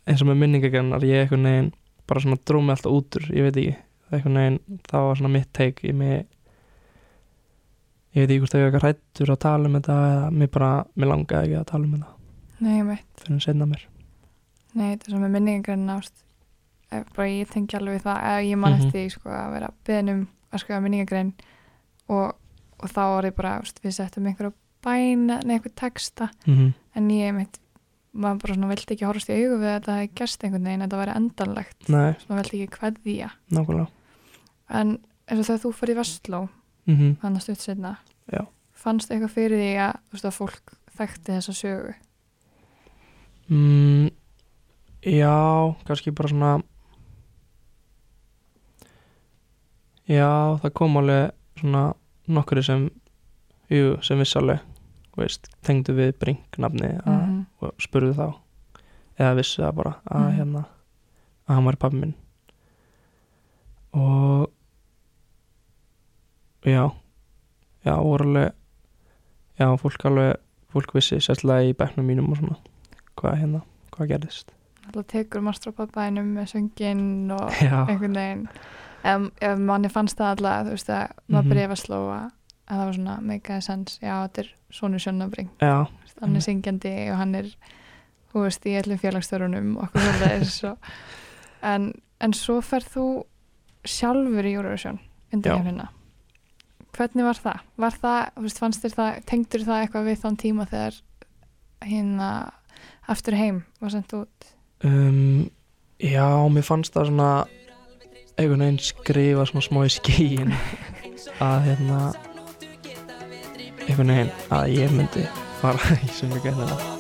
eins 0.07 0.23
og 0.23 0.29
með 0.29 0.41
minningagrannar 0.43 1.05
ég 1.05 1.21
einhvern 1.21 1.49
veginn 1.49 1.73
bara 2.07 2.21
svona 2.21 2.39
dró 2.47 2.61
mig 2.61 2.77
alltaf 2.77 2.93
út 2.93 3.17
úr 3.17 3.31
ég 3.35 3.43
veit 3.43 3.57
ekki, 3.57 3.77
það 4.09 4.17
einhvern 4.19 4.39
veginn 4.41 4.81
það 4.91 5.07
var 5.07 5.17
svona 5.17 5.33
mitt 5.33 5.53
teik 5.53 5.85
ég, 5.85 5.95
mig, 5.95 6.27
ég 8.17 8.23
veit 8.23 8.31
ekki 8.33 8.41
hvort 8.43 8.55
það 8.55 8.61
er 8.63 8.67
eitthvað 8.71 8.87
rættur 8.87 9.33
að 9.35 9.41
tala 9.45 9.69
um 9.71 9.77
þetta 9.79 9.97
eða 10.11 10.31
mér 10.41 10.51
bara, 10.57 10.71
mér 10.97 11.11
langaði 11.13 11.49
ekki 11.51 11.59
að 11.61 11.67
tala 11.73 11.85
um 11.89 11.97
þetta. 11.97 12.13
Nei, 12.61 12.73
ég 12.79 12.87
veit, 12.89 13.11
fyrir 13.21 13.35
en 13.37 13.43
senna 13.45 13.67
mér 13.69 13.83
nei, 14.77 14.89
þetta 14.93 15.07
er 15.09 15.11
sem 15.15 15.23
með 15.25 15.35
minningarinn 15.37 15.91
ást 15.97 16.23
bara 17.17 17.27
ég 17.29 17.49
tengi 17.53 17.77
alveg 17.77 17.97
við 17.99 18.03
það 18.07 18.19
eða 18.31 18.43
ég 18.47 18.59
man 18.61 18.73
Mhm. 18.73 18.81
eftir 18.87 19.01
því, 19.01 19.11
sko, 19.13 19.29
að 19.31 19.53
vera 19.57 19.71
beðin 19.85 20.11
um 20.13 20.29
að 20.53 20.61
skrifa 20.63 20.81
minningarinn 20.85 21.33
og, 22.09 22.35
og 22.81 22.89
þá 22.93 23.01
var 23.15 23.25
ég 23.25 23.35
bara, 23.37 23.55
ást, 23.61 23.81
við 23.83 23.93
settum 23.97 24.27
einhverja 24.27 24.53
bæna, 24.87 25.41
nei, 25.45 25.55
einhver 25.57 25.73
texta. 25.75 26.29
Mm 26.47 26.55
-hmm. 26.57 26.75
en 26.95 27.09
ég 27.11 27.35
mitt 27.35 27.59
maður 28.15 28.41
bara 28.43 28.55
svona 28.55 28.69
vildi 28.69 28.95
ekki 28.95 29.05
horfast 29.07 29.29
í 29.29 29.35
augu 29.37 29.57
við 29.61 29.73
að 29.73 29.89
hefði 29.93 30.15
gerst 30.15 30.45
einhvern 30.45 30.65
veginn, 30.65 30.81
þetta 30.81 31.01
væri 31.03 31.17
endanlegt. 31.17 31.89
Nei, 31.89 32.13
svo 32.21 32.29
maður 32.35 32.43
vildi 32.51 32.63
ekki 32.63 32.79
kveðja. 32.79 33.31
Nákvæmlega. 33.51 33.89
En 34.71 34.99
eins 35.29 35.41
og 35.41 35.47
þegar 35.47 35.63
þú 35.65 35.73
fyrir 35.75 35.97
Vestló 35.97 36.49
mm 36.87 36.95
-hmm. 36.97 37.17
hann 37.23 37.37
að 37.37 37.41
stutt 37.43 37.61
setna 37.61 37.97
Já. 38.33 38.47
fannst 38.73 39.11
eitthvað 39.11 39.31
fyrir 39.35 39.59
því 39.59 39.73
að, 39.89 39.97
veist, 40.13 40.25
að 40.25 40.31
fólk 40.39 40.73
þekkti 40.97 41.33
þessa 41.33 41.53
sögu 41.53 41.95
Mm, 43.49 44.11
já, 45.03 45.75
kannski 45.87 46.11
bara 46.11 46.29
svona 46.29 46.63
Já, 50.07 50.59
það 50.63 50.73
kom 50.75 50.97
alveg 50.97 51.31
svona 51.61 51.95
nokkuri 52.31 52.63
sem 52.63 52.91
jú, 53.71 53.97
sem 54.07 54.19
viss 54.19 54.37
alveg 54.39 54.61
þú 55.15 55.23
veist, 55.23 55.49
tengdu 55.67 55.95
við 55.97 56.13
Brink 56.21 56.59
nafni 56.59 56.91
að, 57.03 57.23
Mhm. 57.23 57.47
og 57.61 57.73
spurðu 57.79 58.15
þá 58.15 58.35
eða 59.19 59.35
vissu 59.37 59.63
það 59.63 59.75
bara 59.75 59.95
að 60.11 60.21
Mhm. 60.31 60.37
hérna 60.39 60.65
að 61.49 61.55
hann 61.55 61.65
var 61.65 61.77
pabbi 61.77 61.97
minn 62.01 62.15
og 63.95 64.51
já. 66.67 66.85
Já, 67.87 67.95
voru 68.03 68.25
alveg 68.29 68.53
já, 69.59 69.69
fólk 69.79 70.05
alveg 70.11 70.37
fólk 70.75 70.93
vissi 70.97 71.21
sérstaklega 71.23 71.71
í 71.71 71.77
bekknum 71.79 72.07
mínum 72.11 72.31
og 72.33 72.37
svona 72.41 72.57
hvað 73.17 73.37
hérna, 73.41 73.61
hvað 73.95 74.09
gerðist. 74.11 74.51
Alltaf 74.87 75.07
tekur 75.11 75.41
mastur 75.43 75.73
á 75.73 75.79
pappænum 75.81 76.35
með 76.37 76.51
söngin 76.53 77.31
og 77.35 77.51
já, 77.63 77.87
einhvern 77.89 78.15
veginn. 78.19 78.49
Ef, 79.07 79.29
ef 79.41 79.59
manni 79.59 79.89
fannst 79.93 80.19
það 80.19 80.35
alltaf 80.35 80.67
þú 80.67 80.75
veist 80.75 80.91
að 80.91 81.07
maður 81.29 81.43
Mhm. 81.45 81.51
byrja 81.53 81.69
að 81.71 81.81
slóa 81.85 82.19
að 82.67 82.77
það 82.77 82.85
var 82.85 82.93
svona 82.95 83.57
a 83.57 83.61
sense, 83.61 83.99
já 84.03 84.15
þetta 84.29 84.39
er 84.43 84.49
svona 84.73 84.99
sjönnabring, 84.99 85.49
hann 85.61 86.37
er 86.37 86.41
syngjandi 86.41 87.11
og 87.13 87.17
hann 87.17 87.35
er, 87.35 87.45
þú 88.33 88.43
veist, 88.43 88.67
í 88.67 88.75
öllum 88.83 88.99
félagsstörunum 88.99 89.77
og 89.77 89.83
okkur 89.85 90.01
svolítið 90.01 90.77
en, 91.63 91.93
en 92.21 92.33
svo 92.33 92.61
ferð 92.61 92.89
þú 92.97 93.05
sjálfur 93.85 94.45
í 94.45 94.55
Eurovision 94.57 94.99
undir 95.33 95.53
Já. 95.53 95.89
Hvernig 96.97 97.27
var 97.27 97.41
það? 97.41 97.65
Var 97.83 97.99
það, 98.03 98.21
veist, 98.45 98.61
fannst 98.63 98.85
þér 98.85 98.97
það 98.97 99.19
tengdur 99.31 99.67
það 99.67 99.83
eitthvað 99.83 100.09
við 100.11 100.23
þann 100.23 100.39
tíma 100.43 100.69
þegar 100.71 101.01
hérna 101.87 102.31
aftur 103.13 103.37
heim 103.39 103.63
var 103.83 103.95
sendt 103.95 104.17
út 104.17 104.51
um, 104.87 105.47
já, 106.03 106.27
mér 106.53 106.67
fannst 106.67 106.97
það 106.97 107.11
svona 107.11 107.31
einhvern 108.37 108.67
veginn 108.67 108.83
skrifa 108.83 109.47
svona 109.49 109.67
smá 109.69 109.81
í 109.87 109.95
skíin 109.97 110.53
að 111.45 111.71
hérna 111.71 112.03
einhvern 113.87 114.13
veginn 114.13 114.37
að 114.51 114.77
ég 114.77 114.93
myndi 114.97 115.25
fara 115.63 115.99
í 116.03 116.13
söngakefnina 116.19 116.79
Þú 116.81 116.96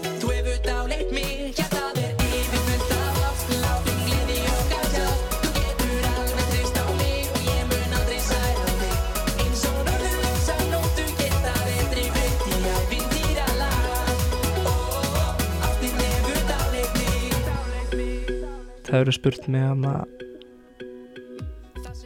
það 18.96 19.04
eru 19.04 19.12
spurt 19.12 19.48
mig 19.52 19.60
hann 19.60 19.84
að 19.84 20.04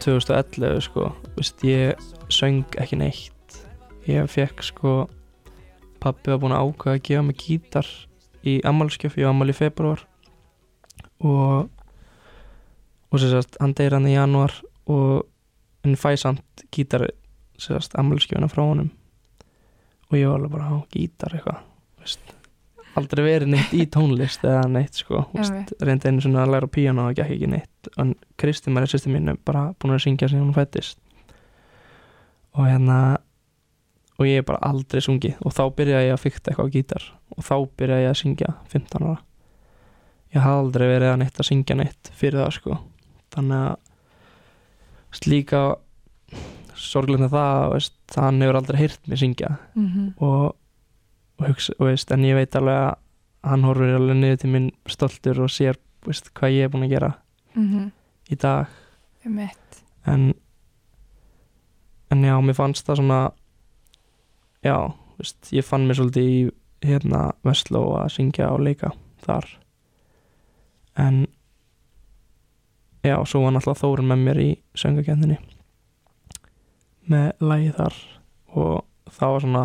2011 0.00 0.80
sko. 0.88 1.10
Vist, 1.36 1.62
ég 1.62 2.00
söng 2.32 2.64
ekki 2.80 2.98
neitt. 2.98 3.58
Ég 4.08 4.26
fekk 4.32 4.64
sko 4.64 4.94
pappi 6.00 6.32
var 6.32 6.40
búin 6.40 6.54
að 6.56 6.64
ákveða 6.64 6.96
að 6.96 7.04
gefa 7.06 7.26
mig 7.26 7.42
gítar 7.44 7.90
í 8.40 8.56
ammálskjöf, 8.66 9.18
ég 9.20 9.28
var 9.28 9.34
ammál 9.34 9.52
í 9.52 9.56
februar 9.56 10.06
og 11.20 11.68
og 13.10 13.18
sem 13.20 13.32
sagt, 13.34 13.58
hann 13.60 13.74
deyr 13.76 13.96
hann 13.98 14.08
í 14.08 14.14
janúar 14.14 14.54
og 14.88 15.26
hann 15.84 15.98
fæ 16.00 16.14
samt 16.16 16.64
gítar 16.72 17.08
sem 17.58 17.76
sagt, 17.76 17.98
ammælskjöfuna 18.00 18.48
frá 18.48 18.62
honum. 18.64 18.92
Og 20.10 20.18
ég 20.18 20.30
var 20.30 20.38
alveg 20.40 20.54
bara 20.56 20.70
á 20.72 20.76
gítar 20.94 21.36
eitthvað, 21.36 21.64
veist 22.00 22.39
aldrei 22.98 23.22
verið 23.24 23.52
neitt 23.52 23.74
í 23.76 23.84
tónlist 23.86 24.42
eða 24.44 24.64
neitt 24.68 24.98
sko, 24.98 25.26
reyndi 25.80 26.10
einu 26.10 26.24
svona 26.24 26.42
að 26.44 26.54
læra 26.56 26.70
píano 26.70 27.06
og 27.08 27.14
gekk 27.18 27.36
ekki 27.36 27.50
neitt. 27.50 27.90
En 28.00 28.14
Kristín 28.40 28.74
Maria 28.74 28.90
sýsti 28.90 29.12
mín 29.12 29.30
er 29.30 29.38
bara 29.44 29.70
búin 29.78 29.94
að 29.94 30.04
syngja 30.06 30.28
sem 30.28 30.42
hún 30.42 30.54
fættist 30.56 30.98
og 32.56 32.66
hérna 32.66 33.18
og 34.20 34.26
ég 34.28 34.42
er 34.42 34.46
bara 34.46 34.60
aldrei 34.68 35.00
sungið. 35.00 35.38
Og 35.46 35.54
þá 35.56 35.62
byrjaði 35.78 36.08
ég 36.10 36.14
að 36.16 36.24
fykta 36.24 36.50
eitthvað 36.50 36.68
á 36.68 36.74
gítar. 36.74 37.04
Og 37.36 37.44
þá 37.46 37.54
byrjaði 37.80 38.04
ég 38.04 38.10
að 38.10 38.18
syngja 38.20 38.50
15 38.72 39.06
ára. 39.06 39.20
Ég 40.30 40.44
hafði 40.44 40.64
aldrei 40.64 40.86
verið 40.90 41.12
að 41.12 41.20
neitt 41.22 41.40
að 41.40 41.48
syngja 41.48 41.76
neitt 41.78 42.10
fyrir 42.20 42.42
það 42.42 42.52
sko. 42.58 42.76
Þannig 43.34 43.62
að 43.64 43.72
veist, 45.10 45.30
líka 45.30 45.62
sorglega 46.80 47.30
það 47.32 47.64
veist, 47.74 47.96
hann 48.16 48.44
hefur 48.44 48.60
aldrei 48.60 48.80
heyrt 48.82 49.08
mig 49.08 49.22
syngja. 49.22 49.54
Mhm. 49.74 50.12
og, 50.18 50.52
og 50.52 50.59
hugsa, 51.48 51.72
og 51.78 51.86
veist, 51.86 52.10
en 52.12 52.24
ég 52.24 52.34
veit 52.34 52.56
alveg 52.56 52.76
að 52.76 52.96
hann 53.50 53.62
horfir 53.64 53.94
alveg 53.96 54.16
niður 54.16 54.36
til 54.42 54.50
minn 54.50 54.70
stoltur 54.86 55.40
og 55.40 55.48
sér 55.48 55.76
veist, 56.06 56.32
hvað 56.34 56.52
ég 56.56 56.64
er 56.64 56.68
búin 56.68 56.84
að 56.88 56.90
gera 56.90 57.12
Mhm. 57.56 57.90
í 58.30 58.36
dag 58.38 58.66
Einmitt. 59.24 59.82
en 60.06 60.34
en 62.10 62.22
já, 62.22 62.40
mér 62.40 62.54
fannst 62.54 62.86
það 62.86 62.96
svona 62.96 63.32
já, 64.64 64.92
veist, 65.18 65.50
ég 65.52 65.64
fann 65.64 65.86
mér 65.88 65.94
svolítið 65.96 66.28
í 66.28 66.50
hérna 66.82 67.32
Vestló 67.44 67.96
að 68.00 68.08
syngja 68.10 68.50
og 68.52 68.60
leika 68.60 68.92
þar 69.22 69.44
en 70.96 71.26
já, 73.04 73.16
svo 73.24 73.42
var 73.44 73.52
náttúrulega 73.52 73.80
Þórun 73.80 74.08
með 74.12 74.24
mér 74.24 74.40
í 74.40 74.50
söngakendinni 74.74 75.38
með 77.10 77.32
lagi 77.40 77.72
þar 77.76 77.94
og 78.54 78.84
það 79.10 79.32
var 79.34 79.40
svona 79.40 79.64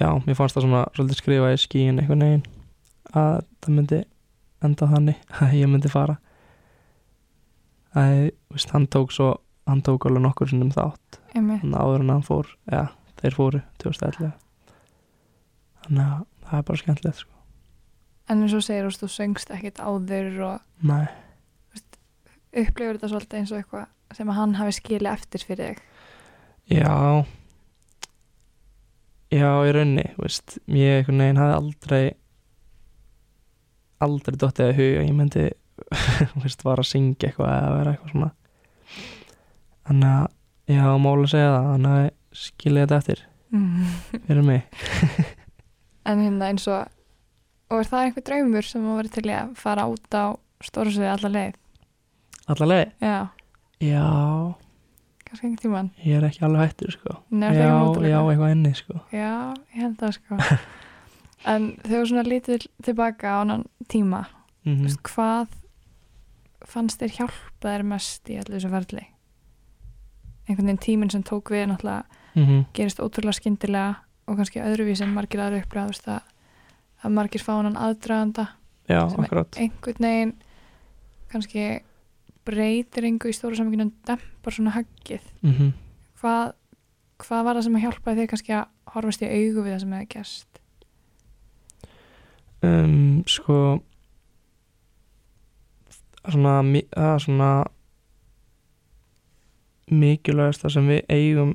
já, 0.00 0.08
mér 0.24 0.38
fannst 0.38 0.56
það 0.56 0.66
svona 0.66 0.82
svolítið 0.96 1.20
skrifa 1.20 1.52
í 1.52 1.60
skíin 1.60 2.00
einhvern 2.00 2.24
veginn 2.26 2.46
að 3.12 3.38
það 3.60 3.76
myndi 3.76 4.00
enda 4.64 4.90
þannig 4.90 5.22
að 5.44 5.56
ég 5.60 5.72
myndi 5.72 5.92
fara. 5.92 6.18
Að, 7.90 8.30
veist, 8.54 8.74
hann 8.74 8.86
tók 8.90 9.14
svo 9.14 9.32
hann 9.70 9.82
tók 9.86 10.06
alveg 10.08 10.24
nokkur 10.24 10.50
sinnum 10.50 10.70
þátt. 10.74 11.20
Þannig 11.34 11.74
áður 11.76 12.04
en 12.04 12.14
hann 12.14 12.26
fór, 12.26 12.48
já, 12.70 12.88
þeir 13.20 13.36
fóru 13.36 13.60
2011 13.82 14.32
þannig 15.84 16.06
að 16.06 16.24
það 16.46 16.58
er 16.58 16.66
bara 16.68 16.80
skemmtilegt 16.82 17.20
sko. 17.22 17.36
En 18.30 18.44
eins 18.44 18.54
og 18.54 18.62
segir, 18.62 18.86
þú 18.86 19.04
þú 19.04 19.10
söngst 19.14 19.52
ekkit 19.54 19.80
áður 19.82 20.40
og 20.46 20.86
Nei, 20.86 21.06
upplifur 22.50 22.98
þetta 22.98 23.10
svolítið 23.10 23.40
eins 23.40 23.52
og 23.54 23.60
eitthvað 23.62 24.16
sem 24.16 24.30
að 24.30 24.38
hann 24.40 24.56
hafi 24.58 24.76
skilið 24.78 25.12
eftir 25.12 25.46
fyrir 25.46 25.70
þig. 25.70 25.84
já 26.70 26.94
já, 29.30 29.48
í 29.66 29.72
raunni 29.76 30.04
veist, 30.18 30.58
ég 30.74 31.00
einhvern 31.00 31.22
veginn 31.24 31.40
hafði 31.40 31.56
aldrei 31.60 32.04
aldrei 34.00 34.36
dottið 34.40 34.70
að 34.70 34.78
huga 34.80 35.02
ég 35.06 35.16
myndi 35.16 35.46
veist, 36.44 36.64
var 36.66 36.82
að 36.82 36.90
syngja 36.90 37.30
eitthvað 37.30 37.52
eða 37.56 37.74
vera 37.78 37.94
eitthvað 37.94 38.14
svona. 38.14 38.30
Þannig 39.90 40.14
að 40.14 40.76
já, 40.76 40.84
mála 41.02 41.26
að 41.26 41.32
segja 41.34 41.50
það 41.54 41.68
þannig 41.70 41.98
að 41.98 42.08
skilja 42.40 42.86
þetta 42.86 42.98
eftir. 43.02 43.22
Fyrir 44.26 44.46
mig. 44.46 44.66
En 46.10 46.22
hérna 46.24 46.46
eins 46.48 46.64
og, 46.72 46.86
og 47.70 47.82
er 47.82 47.88
það 47.90 48.04
einhver 48.06 48.24
draumur 48.24 48.66
sem 48.66 48.86
að 48.88 48.94
vera 48.96 49.10
til 49.12 49.24
að 49.36 49.50
fara 49.60 49.82
út 49.92 50.16
á 50.16 50.24
stóru 50.64 50.90
sviði 50.94 51.10
alla 51.12 51.30
leið? 51.34 51.58
allavega, 52.50 52.90
Já, 53.04 53.18
já 53.84 54.06
kannski 55.30 55.46
einhvern 55.46 55.62
tímann. 55.62 55.90
ég 56.04 56.18
er 56.18 56.26
ekki 56.28 56.44
alveg 56.46 56.68
hættur 56.68 56.94
sko. 56.96 57.16
Nei, 57.30 57.48
já, 57.54 57.70
já, 58.10 58.18
eitthvað 58.18 58.52
inni 58.56 58.74
sko. 58.74 58.98
Já, 59.14 59.54
ég 59.74 59.80
held 59.84 59.96
það 60.02 60.12
sko. 60.18 60.40
en 61.54 61.70
þegar 61.86 62.10
svona 62.10 62.26
lítið 62.26 62.68
tilbaka 62.84 63.34
á 63.34 63.36
annan 63.40 63.64
tíma, 63.88 64.26
mm 64.66 64.74
mm. 64.74 64.84
veist, 64.84 65.02
hvað 65.06 65.56
fannst 66.70 67.00
þér 67.00 67.16
hjálpa 67.16 67.72
þér 67.72 67.86
mest 67.94 68.30
í 68.30 68.38
allir 68.40 68.58
þessu 68.58 68.72
ferli? 68.74 69.06
Einhvern 70.48 70.66
veginn 70.66 70.82
tíminn 70.82 71.12
sem 71.14 71.22
tók 71.22 71.52
við 71.54 71.68
náttúrulega 71.70 72.04
-hmm. 72.34 72.64
gerist 72.74 73.00
ótrúlega 73.00 73.38
skyndilega 73.38 73.94
og 74.26 74.36
kannski 74.36 74.62
öðruvís 74.62 75.02
en 75.02 75.14
margir 75.14 75.40
aðra 75.40 75.86
veist 75.86 76.08
að, 76.08 76.20
að 77.02 77.14
margir 77.16 77.42
fá 77.42 77.52
hann 77.56 77.76
aðdraganda 77.76 78.46
já, 78.88 79.08
Sem 79.10 79.24
akkurat 79.24 79.58
einhvern 79.58 80.06
veginn 80.06 80.34
kannski 81.30 81.80
breytir 82.48 83.06
engu 83.08 83.30
í 83.30 83.36
stóra 83.36 83.58
saminginu 83.58 83.88
en 83.88 83.94
dempar 84.08 84.56
svona 84.56 84.74
haggið 84.78 85.24
mm 85.42 85.72
hvað, 86.20 86.54
hvað 87.24 87.44
var 87.46 87.58
það 87.58 87.66
sem 87.66 87.76
að 87.78 87.84
hjálpa 87.86 88.16
þér 88.18 88.30
kannski 88.32 88.56
að 88.56 88.94
horfast 88.94 89.22
í 89.24 89.30
augu 89.30 89.64
við 89.64 89.72
það 89.72 89.82
sem 89.82 89.94
hefði 89.96 90.10
gerst? 90.14 90.60
Um, 92.60 93.22
sko 93.24 93.58
svona, 96.28 96.58
það 96.92 97.06
er 97.14 97.22
svona 97.24 97.50
mikilvægast 99.90 100.64
það 100.64 100.74
sem 100.76 100.90
við 100.92 101.00
eigum 101.08 101.54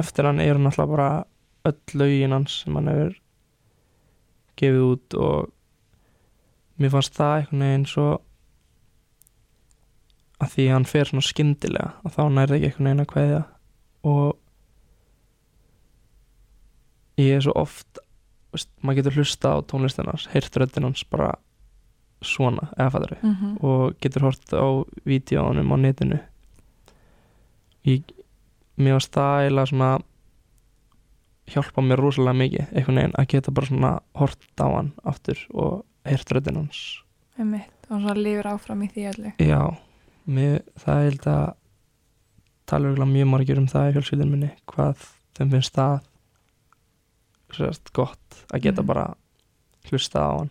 eftir 0.00 0.26
hann 0.26 0.40
er 0.42 0.58
náttúrulega 0.58 0.94
bara 0.94 1.10
öll 1.68 2.00
lögin 2.00 2.34
hans 2.34 2.62
sem 2.62 2.78
hann 2.78 2.88
hefur 2.88 3.18
gefið 4.60 4.86
út 4.86 5.16
og 5.20 5.52
mér 6.80 6.94
fannst 6.94 7.16
það 7.16 7.36
einhvern 7.36 7.66
veginn 7.66 7.86
svo 7.90 8.08
að 10.40 10.54
því 10.54 10.66
að 10.66 10.74
hann 10.74 10.88
fer 10.88 11.10
svona 11.10 11.26
skyndilega 11.26 11.90
að 12.04 12.14
þá 12.16 12.22
nærði 12.36 12.56
ekki 12.56 12.68
einhvern 12.70 12.88
veginn 12.88 13.04
að 13.04 13.10
kveðja. 13.12 13.42
Og 14.10 14.36
ég 17.20 17.36
er 17.36 17.44
svo 17.44 17.54
oft 17.60 18.00
veist, 18.54 18.70
maður 18.80 19.00
getur 19.00 19.20
hlusta 19.20 19.54
á 19.54 19.58
tónlistinans 19.68 20.26
heyrt 20.32 20.56
röddinn 20.56 20.88
hans 20.88 21.04
bara 21.10 21.34
svona, 22.24 22.68
eða 22.76 22.90
fættari 22.96 23.16
mm 23.22 23.34
-hmm. 23.34 23.64
og 23.64 24.00
getur 24.00 24.22
hort 24.22 24.52
á 24.52 24.68
vídjónum 25.06 25.72
á 25.72 25.76
netinu. 25.76 26.18
Ég, 27.84 28.02
mér 28.76 28.92
var 28.92 29.00
stæla 29.00 29.66
svona 29.66 29.98
hjálpa 31.46 31.82
mér 31.82 31.96
rosalega 31.96 32.38
mikið 32.38 32.66
einhvern 32.74 32.96
veginn 32.96 33.18
að 33.18 33.26
geta 33.26 33.50
bara 33.50 33.66
svona 33.66 34.00
hort 34.14 34.60
á 34.60 34.66
hann 34.76 34.92
aftur 35.04 35.38
og 35.50 35.84
heyrt 36.04 36.32
röddinn 36.32 36.56
hans. 36.56 37.02
Einmitt, 37.38 37.72
og 37.88 38.00
svona 38.00 38.14
lifir 38.14 38.46
áfram 38.46 38.82
í 38.82 38.88
því 38.88 39.06
öllu. 39.12 39.32
Já, 39.38 39.76
mér, 40.26 40.60
það 40.78 41.02
held 41.04 41.26
að 41.26 41.54
tala 42.66 43.06
mjög 43.06 43.26
margir 43.26 43.58
um 43.58 43.66
það 43.66 43.88
í 43.88 43.92
fjölskyldin 43.96 44.30
minni, 44.30 44.50
hvað 44.70 45.06
þeim 45.38 45.50
finnst 45.50 45.74
það 45.74 46.00
sérst 47.56 47.92
gott 47.92 48.44
að 48.54 48.62
geta 48.62 48.82
Mhm. 48.82 48.86
bara 48.86 49.14
hlusta 49.90 50.18
á 50.22 50.30
hann. 50.38 50.50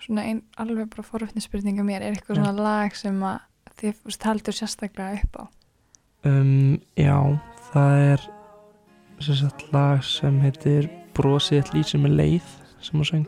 Svona 0.00 0.22
ein 0.22 0.42
alveg 0.58 0.90
bara 0.90 1.02
forvittni 1.02 1.40
spurninga 1.40 1.82
mér 1.82 2.02
er 2.02 2.12
eitthvað 2.14 2.36
svona 2.36 2.52
lag 2.56 2.94
sem 2.96 3.20
að 3.20 3.40
þið 3.78 3.94
veist, 4.04 4.22
heldur 4.22 4.52
sérstaklega 4.52 5.22
upp 5.22 5.36
á? 5.38 5.44
Um, 6.24 6.80
já, 6.96 7.40
það 7.72 8.12
er 8.12 8.20
sagt 9.20 9.72
lag 9.72 10.02
sem 10.04 10.40
heitir 10.40 10.90
Brosið 11.14 11.70
lýsir 11.74 12.00
með 12.00 12.16
leið 12.16 12.42
sem 12.80 13.00
hún 13.00 13.04
söng. 13.04 13.26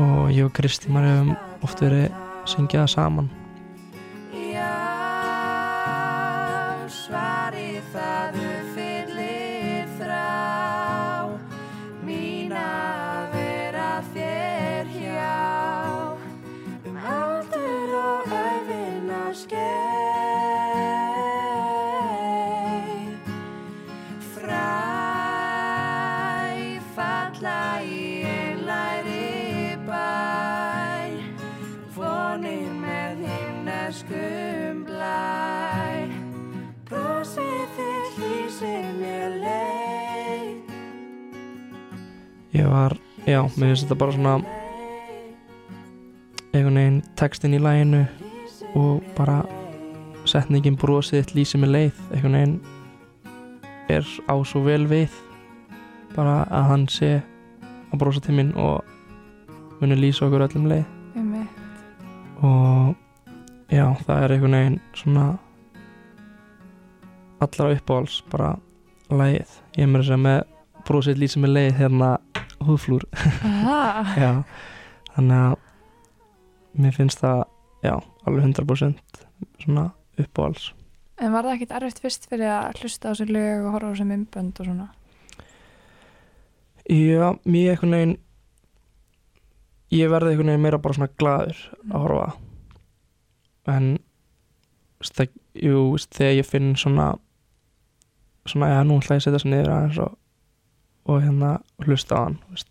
Og 0.00 0.30
ég 0.30 0.44
og 0.44 0.52
Kristi 0.52 0.88
maður 0.88 1.12
hefum 1.12 1.36
oft 1.62 1.80
verið 1.80 2.12
syngja 2.46 2.84
það 2.84 2.94
saman 2.94 3.30
já, 43.26 43.42
mér 43.42 43.72
finnst 43.72 43.86
þetta 43.86 43.98
bara 43.98 44.14
svona 44.16 44.34
einhvern 46.54 46.78
veginn 46.78 47.02
textin 47.18 47.54
í 47.56 47.60
laginu 47.60 48.04
og 48.78 49.04
bara 49.16 49.42
setningin 50.26 50.78
Brosið 50.78 51.20
eitt 51.20 51.34
lýsir 51.36 51.60
með 51.62 51.72
leið. 51.76 52.02
Einhvern 52.14 52.36
veginn 52.38 52.56
er 53.92 54.06
á 54.26 54.34
svo 54.46 54.62
vel 54.66 54.84
við 54.90 55.14
bara 56.16 56.42
að 56.48 56.68
hann 56.70 56.86
sé 56.90 57.10
að 57.92 57.98
brosa 58.00 58.22
til 58.24 58.36
mín 58.38 58.52
og 58.58 58.84
muni 59.80 59.98
lýsa 59.98 60.26
okkur 60.26 60.46
öllum 60.48 60.68
leið. 60.70 60.86
Og 62.46 62.94
já, 63.72 63.86
það 64.06 64.22
er 64.22 64.34
einhvern 64.36 64.58
veginn 64.58 64.80
svona 64.96 65.26
allra 67.44 67.72
uppáhalds 67.76 68.22
bara 68.32 68.54
lagið, 69.12 69.50
ég 69.76 69.84
er 69.84 69.90
mér 69.92 70.08
að 70.08 70.22
með 70.24 70.38
brósið 70.86 71.20
lýsið 71.20 71.42
með 71.44 71.54
leið 71.56 71.74
hérna 71.80 72.10
húðflúr, 72.68 73.06
þannig 75.14 75.36
að 75.36 75.54
mér 76.76 76.96
finnst 76.96 77.22
það, 77.22 77.44
já, 77.84 77.94
alveg 78.26 78.50
100% 78.50 79.22
svona 79.62 79.86
uppáhalds. 80.20 80.72
En 81.16 81.32
var 81.32 81.46
það 81.46 81.56
ekkit 81.56 81.74
erfitt 81.78 82.02
fyrst 82.04 82.28
fyrir 82.28 82.50
að 82.52 82.82
hlusta 82.82 83.08
á 83.08 83.10
þessi 83.14 83.26
lög 83.32 83.64
og 83.64 83.76
horfa 83.76 83.88
á 83.88 83.92
þessi 83.94 84.08
mymbönd 84.10 84.60
og 84.60 84.68
svona? 84.68 84.88
Já, 86.86 87.26
mér 87.48 87.72
einhvern 87.72 87.96
veginn 87.96 88.18
ég 89.96 90.10
verði 90.12 90.34
einhvern 90.34 90.52
veginn 90.52 90.66
meira 90.66 90.82
bara 90.82 90.98
svona 90.98 91.14
glaður 91.18 91.62
að 91.88 92.04
horfa 92.04 92.28
en 93.72 93.88
það, 95.06 95.32
jú, 95.58 95.80
þegar 96.14 96.36
ég 96.36 96.48
finn 96.48 96.74
svona 96.78 97.14
svona, 98.46 98.70
já, 98.74 98.80
nú 98.86 98.98
ætla 99.00 99.16
ég 99.16 99.20
að 99.20 99.24
setja 99.24 99.38
þessu 99.38 99.50
niður 99.50 99.72
aðeins 99.74 99.98
og, 100.04 100.12
og 101.06 101.22
hérna 101.22 101.56
hlusta 101.84 102.18
á 102.18 102.20
hann 102.26 102.38
veist. 102.50 102.70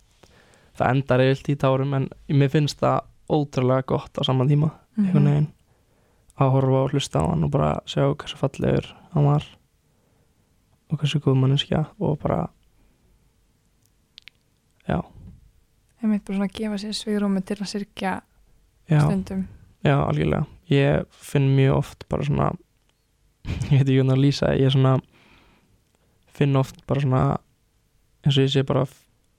það 0.76 0.92
endar 0.92 1.24
eilt 1.24 1.50
í 1.50 1.56
tárum 1.60 1.94
en 1.98 2.08
mér 2.28 2.52
finnst 2.52 2.82
það 2.84 3.06
ótrúlega 3.32 3.88
gott 3.88 4.20
á 4.20 4.22
saman 4.28 4.50
tíma 4.52 4.72
einhvern 4.98 5.30
veginn. 5.30 5.52
Að 6.36 6.52
horfa 6.52 6.82
og 6.84 6.94
hlusta 6.94 7.24
á 7.24 7.26
hann 7.32 7.46
og 7.48 7.52
bara 7.54 7.72
sjá 7.88 8.04
hversu 8.12 8.40
fallegur 8.40 8.92
hann 9.14 9.28
var 9.28 9.46
og 10.92 11.00
hversu 11.00 11.22
góð 11.24 11.40
manneskja 11.40 11.86
og 12.00 12.20
bara 12.22 12.50
já, 14.86 15.00
einmitt 16.02 16.26
bara 16.26 16.38
svona 16.38 16.50
að 16.52 16.58
gefa 16.60 16.82
sér 16.84 16.98
svigrúmi 17.00 17.42
til 17.42 17.58
að 17.58 17.72
sirkja 17.72 18.14
já, 18.92 19.00
stundum. 19.00 19.48
Já, 19.86 19.98
algjörlega. 20.02 20.46
Ég 20.70 21.06
finn 21.14 21.52
mjög 21.56 21.80
oft 21.80 22.08
bara 22.10 22.26
svona 22.26 22.52
ég 23.72 23.80
veit 23.80 23.88
ekki 23.88 24.00
hvernig 24.00 24.16
að 24.16 24.24
lýsa 24.24 24.54
ég 24.58 24.70
er 24.70 24.76
svona 24.76 24.96
finn 26.36 26.56
oft 26.60 26.82
bara 26.90 27.02
svona 27.02 27.24
eins 28.26 28.38
og 28.38 28.44
ég 28.44 28.52
sé 28.54 28.64
bara 28.66 28.82
að- 28.86 28.96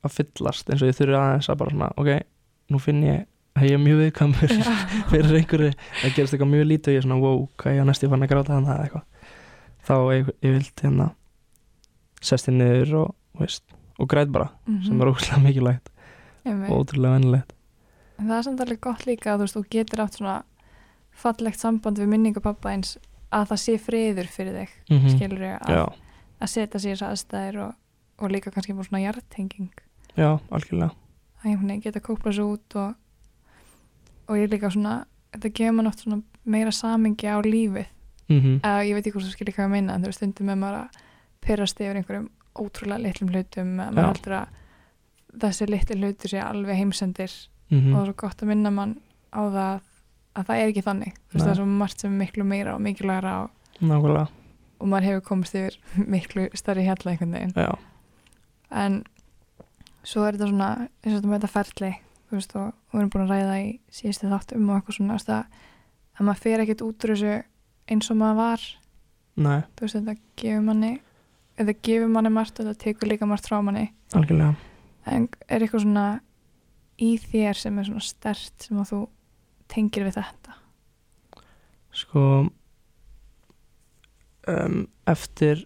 að 0.07 0.15
fyllast 0.17 0.71
eins 0.71 0.83
og 0.83 0.89
ég 0.89 0.97
þurfi 0.99 1.17
aðeins 1.19 1.49
að 1.51 1.59
bara 1.59 1.71
svona 1.75 1.93
ok, 1.97 2.11
nú 2.71 2.79
finn 2.81 3.03
ég 3.03 3.27
að 3.57 3.63
ég 3.67 3.73
er 3.73 3.83
mjög 3.83 3.99
viðkvæmur 4.05 4.53
fyrir 5.11 5.37
einhverju 5.41 5.71
það 6.03 6.15
gerist 6.17 6.35
eitthvað 6.35 6.53
mjög 6.55 6.67
lítið 6.71 6.89
og 6.89 6.95
ég 6.95 7.01
er 7.01 7.07
svona 7.07 7.21
wow, 7.23 7.49
hvað 7.59 7.75
ég 7.77 7.83
á 7.83 7.89
næstu 7.89 8.09
fann 8.13 8.23
að 8.27 8.29
gráta 8.33 8.53
þannig 8.53 8.73
eða 8.75 8.85
eitthvað. 8.85 9.05
Þá 9.87 9.95
ég, 10.17 10.31
ég 10.43 10.53
vilt 10.57 10.81
hérna 10.83 11.07
sest 12.21 12.49
ég 12.51 12.57
niður 12.59 12.95
og, 13.03 13.15
veist, 13.41 13.63
og 13.99 14.09
græt 14.11 14.33
bara 14.35 14.51
sem 14.85 15.01
er 15.01 15.11
óslega 15.13 15.43
mikilvægt 15.45 15.89
Mhm. 16.47 16.71
og 16.71 16.85
ótrúlega 16.87 17.17
vennilegt 17.19 17.53
En 18.19 18.29
það 18.29 18.39
er 18.39 18.43
samt 18.47 18.61
alveg 18.61 18.81
gott 18.81 19.03
líka 19.07 19.33
að 19.35 19.39
þú 19.41 19.43
veist, 19.47 19.57
þú 19.57 19.63
getur 19.71 20.01
átt 20.05 20.15
svona 20.17 20.37
fallegt 21.17 21.59
samband 21.61 21.99
við 21.99 22.07
minningu 22.13 22.41
pappa 22.41 22.71
eins 22.71 22.97
að 23.33 23.49
það 23.51 23.59
sé 23.65 23.75
friður 23.83 24.29
fyrir 24.31 24.55
þig, 24.61 24.71
mm 24.91 24.99
-hmm. 24.99 25.17
skilur 25.17 25.43
ég 25.43 25.59
að, 25.61 25.93
að 26.41 26.49
setja 26.49 26.81
sér 26.81 27.03
aðstæðir 27.11 27.59
og, 27.67 27.75
og 28.19 28.33
líka 28.33 28.53
kannski 28.53 28.75
bara 28.77 28.89
svona 28.89 29.03
hjartenging 29.05 29.73
já, 30.17 30.39
algjörlega. 30.51 30.93
Að 31.43 31.51
ég 31.51 31.61
hún 31.61 31.83
geta 31.85 32.01
kópla 32.01 32.33
svo 32.33 32.55
út 32.55 32.77
og, 32.81 32.95
og 34.29 34.39
ég 34.41 34.51
líka 34.51 34.71
svona 34.73 35.05
þetta 35.35 35.53
gefur 35.59 35.91
oft 35.91 36.05
svona 36.05 36.23
meira 36.45 36.73
samingi 36.73 37.29
á 37.29 37.37
lífið, 37.45 37.91
mm 38.29 38.61
eða 38.63 38.85
ég 38.87 38.95
veit 38.97 39.07
ekki 39.07 39.17
hvort 39.17 39.27
þú 39.29 39.35
skilir 39.35 39.57
hvað 39.57 39.69
ég 39.69 39.75
meina, 39.75 39.95
en 39.95 40.03
þú 40.03 40.11
veist 40.11 40.23
stundum 40.23 40.51
með 40.51 40.63
maður 40.63 40.79
að 40.81 41.03
pyrrast 41.47 41.83
yfir 41.83 42.01
einhverjum 42.01 42.31
ótrúlega 42.57 43.03
litlum 43.03 43.33
hlutum, 43.35 43.75
að 43.81 43.91
Já. 43.91 43.97
maður 43.97 44.09
heldur 44.13 44.37
að 44.39 44.63
þessi 45.43 45.69
litli 45.69 45.99
hlutur 46.01 46.33
sé 46.33 46.41
alveg 46.41 46.81
heimsendir. 46.81 47.35
Mm 47.71 47.91
og 47.91 47.97
það 47.97 48.01
er 48.01 48.09
svo 48.09 48.17
gott 48.23 48.43
að 48.43 48.51
minna 48.53 48.71
mann 48.71 48.97
á 49.35 49.43
það 49.43 49.81
að 50.37 50.49
það 50.49 50.61
er 50.63 50.71
ekki 50.71 50.87
þannig. 50.87 51.15
Þú 51.17 51.37
veist 51.37 51.45
það 51.45 51.53
er 51.53 51.61
svo 51.61 51.67
margt 51.67 52.03
sem 52.03 52.13
er 52.13 52.21
miklu 52.23 52.47
meira 52.47 52.75
og 52.77 52.83
mikilvægra 52.85 53.35
og, 53.43 53.51
og 54.79 54.91
maður 54.93 55.09
hefur 55.11 55.25
komist 55.27 55.57
yfir 55.59 55.79
miklu 56.15 56.49
stærri 56.55 56.87
hjalla 56.87 57.13
einhvern 57.13 57.37
veginn. 57.37 57.55
Já, 57.57 57.73
en 58.71 59.03
svo 60.07 60.25
er 60.27 60.37
þetta 60.37 60.51
svona 60.51 60.71
eins 60.87 61.13
og 61.13 61.17
þetta 61.17 61.31
með 61.31 61.39
þetta 61.39 61.55
ferli 61.55 61.93
veist 62.35 62.55
og 62.59 62.73
við 62.93 63.01
erum 63.01 63.13
búin 63.13 63.25
að 63.27 63.33
ræða 63.35 63.57
í 63.63 63.69
síðustu 63.95 64.31
þáttum 64.31 64.71
og 64.71 64.79
eitthvað 64.79 64.99
svona 64.99 65.17
veist, 65.17 65.33
að, 65.33 65.45
að 66.17 66.29
maður 66.29 66.43
fer 66.45 66.63
ekkert 66.65 66.85
út 66.87 67.07
úr 67.07 67.13
þessu 67.15 67.35
eins 67.87 68.11
og 68.11 68.19
maður 68.21 68.39
var. 68.41 68.65
Nei, 69.37 69.59
þú 69.77 69.85
veist 69.85 69.99
þetta 69.99 70.17
gefur 70.43 70.65
manni 70.67 70.93
eða 71.61 71.77
gefur 71.89 72.13
manni 72.13 72.33
margt 72.33 72.61
og 72.61 72.69
þetta 72.69 72.83
tekur 72.83 73.11
líka 73.11 73.29
margt 73.29 73.49
frá 73.49 73.59
manni. 73.65 73.87
Algjörlega. 74.17 74.55
En 75.07 75.29
er 75.47 75.63
eitthvað 75.63 75.85
svona 75.87 76.07
í 77.03 77.13
þér 77.21 77.61
sem 77.61 77.79
er 77.79 77.89
svona 77.89 78.05
stert 78.05 78.67
sem 78.67 78.81
að 78.81 78.91
þú 78.93 79.01
tengir 79.71 80.07
við 80.07 80.19
þetta? 80.19 80.57
Sko 81.97 82.25
um, 84.51 84.81
eftir 85.09 85.65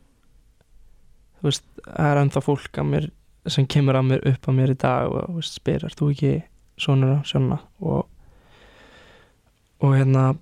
veist, 1.42 1.66
það 1.86 2.10
er 2.10 2.22
ennþá 2.22 2.44
fólk 2.44 2.80
að 2.80 2.88
mér, 2.92 3.10
sem 3.50 3.66
kemur 3.70 3.98
að 3.98 4.08
mér 4.10 4.30
upp 4.32 4.48
að 4.48 4.56
mér 4.60 4.74
í 4.74 4.78
dag 4.80 5.10
og 5.10 5.36
veist, 5.38 5.56
spyr, 5.60 5.84
er 5.88 5.96
þú 5.96 6.12
ekki 6.14 6.32
sonur 6.80 7.20
á 7.20 7.28
sjónna 7.28 7.60
og 7.80 8.06
og 9.80 9.96
hérna 9.96 10.34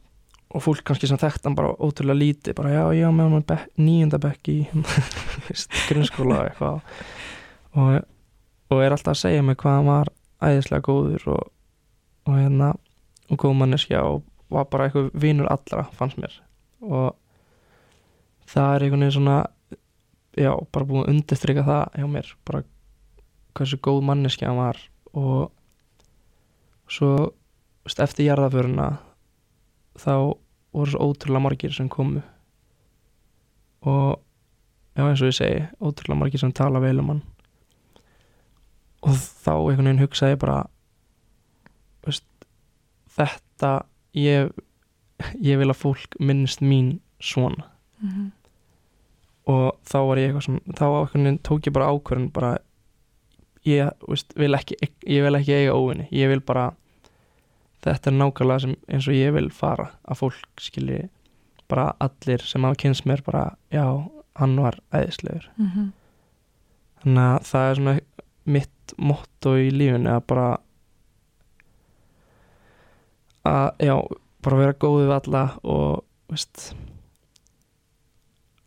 og 0.48 0.62
fólk 0.64 0.82
kannski 0.86 1.08
sem 1.08 1.20
þekkt 1.20 1.44
hann 1.46 1.56
bara 1.58 1.74
ótrúlega 1.76 2.18
lítið 2.18 2.56
bara 2.56 2.72
já, 2.72 2.84
já, 2.96 3.08
með 3.12 3.34
hann 3.34 3.44
bek, 3.50 3.66
nýjunda 3.76 4.20
bekk 4.22 4.50
í 4.50 4.58
grunnskóla 5.90 6.40
og 6.40 6.48
eitthvað. 6.48 6.80
Og, 7.76 7.98
og 8.72 8.82
er 8.82 8.96
alltaf 8.96 9.12
að 9.12 9.20
segja 9.22 9.44
mig 9.44 9.58
hvað 9.60 9.76
hann 9.76 9.90
var 9.90 10.10
æðislega 10.48 10.86
góður 10.88 11.28
og, 11.34 11.52
og 12.26 12.38
hérna 12.38 12.72
og 13.28 13.40
góð 13.42 13.56
manneskja 13.60 14.02
og 14.08 14.24
var 14.48 14.68
bara 14.72 14.88
eitthvað 14.88 15.10
vinur 15.20 15.50
allra 15.52 15.84
fannst 15.98 16.20
mér. 16.20 16.32
Og 16.80 17.12
það 18.48 18.74
er 18.74 18.86
einhvern 18.86 19.04
veginn 19.04 19.16
svona 19.18 19.38
já, 20.38 20.52
bara 20.72 20.88
búin 20.88 21.04
að 21.04 21.12
undirstryka 21.14 21.66
það 21.66 21.84
hjá 21.98 22.08
mér 22.14 22.32
bara 22.48 22.64
hversu 23.58 23.78
góð 23.82 24.04
manneskja 24.06 24.50
hann 24.50 24.60
var 24.60 24.80
og 25.18 25.50
svo 26.88 27.12
veist, 27.84 28.00
eftir 28.00 28.28
jarðaföruna 28.28 28.90
þá 29.98 30.14
voru 30.72 30.92
svo 30.92 31.08
ótrúlega 31.10 31.42
margir 31.42 31.74
sem 31.74 31.88
komu. 31.88 32.22
Og 33.86 34.18
já 34.96 35.04
eins 35.04 35.22
og 35.22 35.30
ég 35.30 35.38
segi 35.38 35.66
ótrúlega 35.80 36.20
margir 36.22 36.42
sem 36.42 36.52
tala 36.52 36.82
vel 36.82 37.00
um 37.02 37.12
hann. 37.14 37.22
Og 39.06 39.14
þá 39.14 39.52
einhvern 39.54 39.86
veginn 39.86 40.02
hugsaði 40.02 40.40
bara 40.42 40.58
veist, 42.06 42.26
þetta 43.16 43.72
ég, 44.18 44.50
ég 45.42 45.60
vil 45.60 45.70
að 45.70 45.80
fólk 45.82 46.18
minnst 46.20 46.62
mín 46.62 46.98
svona. 47.20 47.70
Mm 48.02 48.10
-hmm. 48.10 48.30
Og 49.48 49.78
þá 49.88 49.96
var 50.08 50.20
ég 50.20 50.28
eitthvað 50.28 50.44
svona 50.46 50.76
þá 50.78 50.86
veginn 51.12 51.38
tók 51.48 51.66
ég 51.68 51.72
bara 51.76 51.90
ákvörðin 51.94 52.32
bara 52.36 52.50
ég 53.68 53.90
veist, 54.08 54.34
vil 54.36 54.54
ekki 54.58 54.76
ég 55.08 55.24
vil 55.24 55.38
ekki 55.38 55.54
eiga 55.56 55.74
óvinni, 55.76 56.08
ég 56.12 56.28
vil 56.32 56.40
bara 56.40 56.66
þetta 57.84 58.10
er 58.10 58.16
nákvæmlega 58.18 58.60
sem, 58.64 58.74
eins 58.88 59.08
og 59.08 59.14
ég 59.16 59.32
vil 59.36 59.48
fara 59.54 59.90
að 60.08 60.20
fólk 60.22 60.60
skilji 60.62 61.08
bara 61.68 61.90
allir 62.00 62.42
sem 62.48 62.64
hafa 62.64 62.78
kynst 62.80 63.04
mér 63.08 63.22
bara 63.26 63.44
já, 63.72 63.84
hann 64.40 64.56
var 64.60 64.78
æðislegur 64.92 65.48
Mhm. 65.58 65.92
þannig 67.02 67.26
að 67.28 67.44
það 67.52 67.70
er 67.70 67.74
svona 67.80 68.00
mitt 68.48 68.94
motto 68.98 69.52
í 69.56 69.68
lífinu 69.70 70.10
að 70.16 70.22
bara 70.26 70.48
að 73.48 73.70
já, 73.84 73.94
bara 74.44 74.56
vera 74.62 74.72
góð 74.80 74.98
við 75.04 75.12
alla 75.18 75.42
og 75.64 76.04
veist 76.32 76.72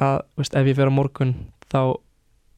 að, 0.01 0.21
veist, 0.39 0.55
ef 0.57 0.69
ég 0.69 0.77
fer 0.77 0.91
á 0.91 0.93
morgun 0.93 1.33
þá 1.71 1.81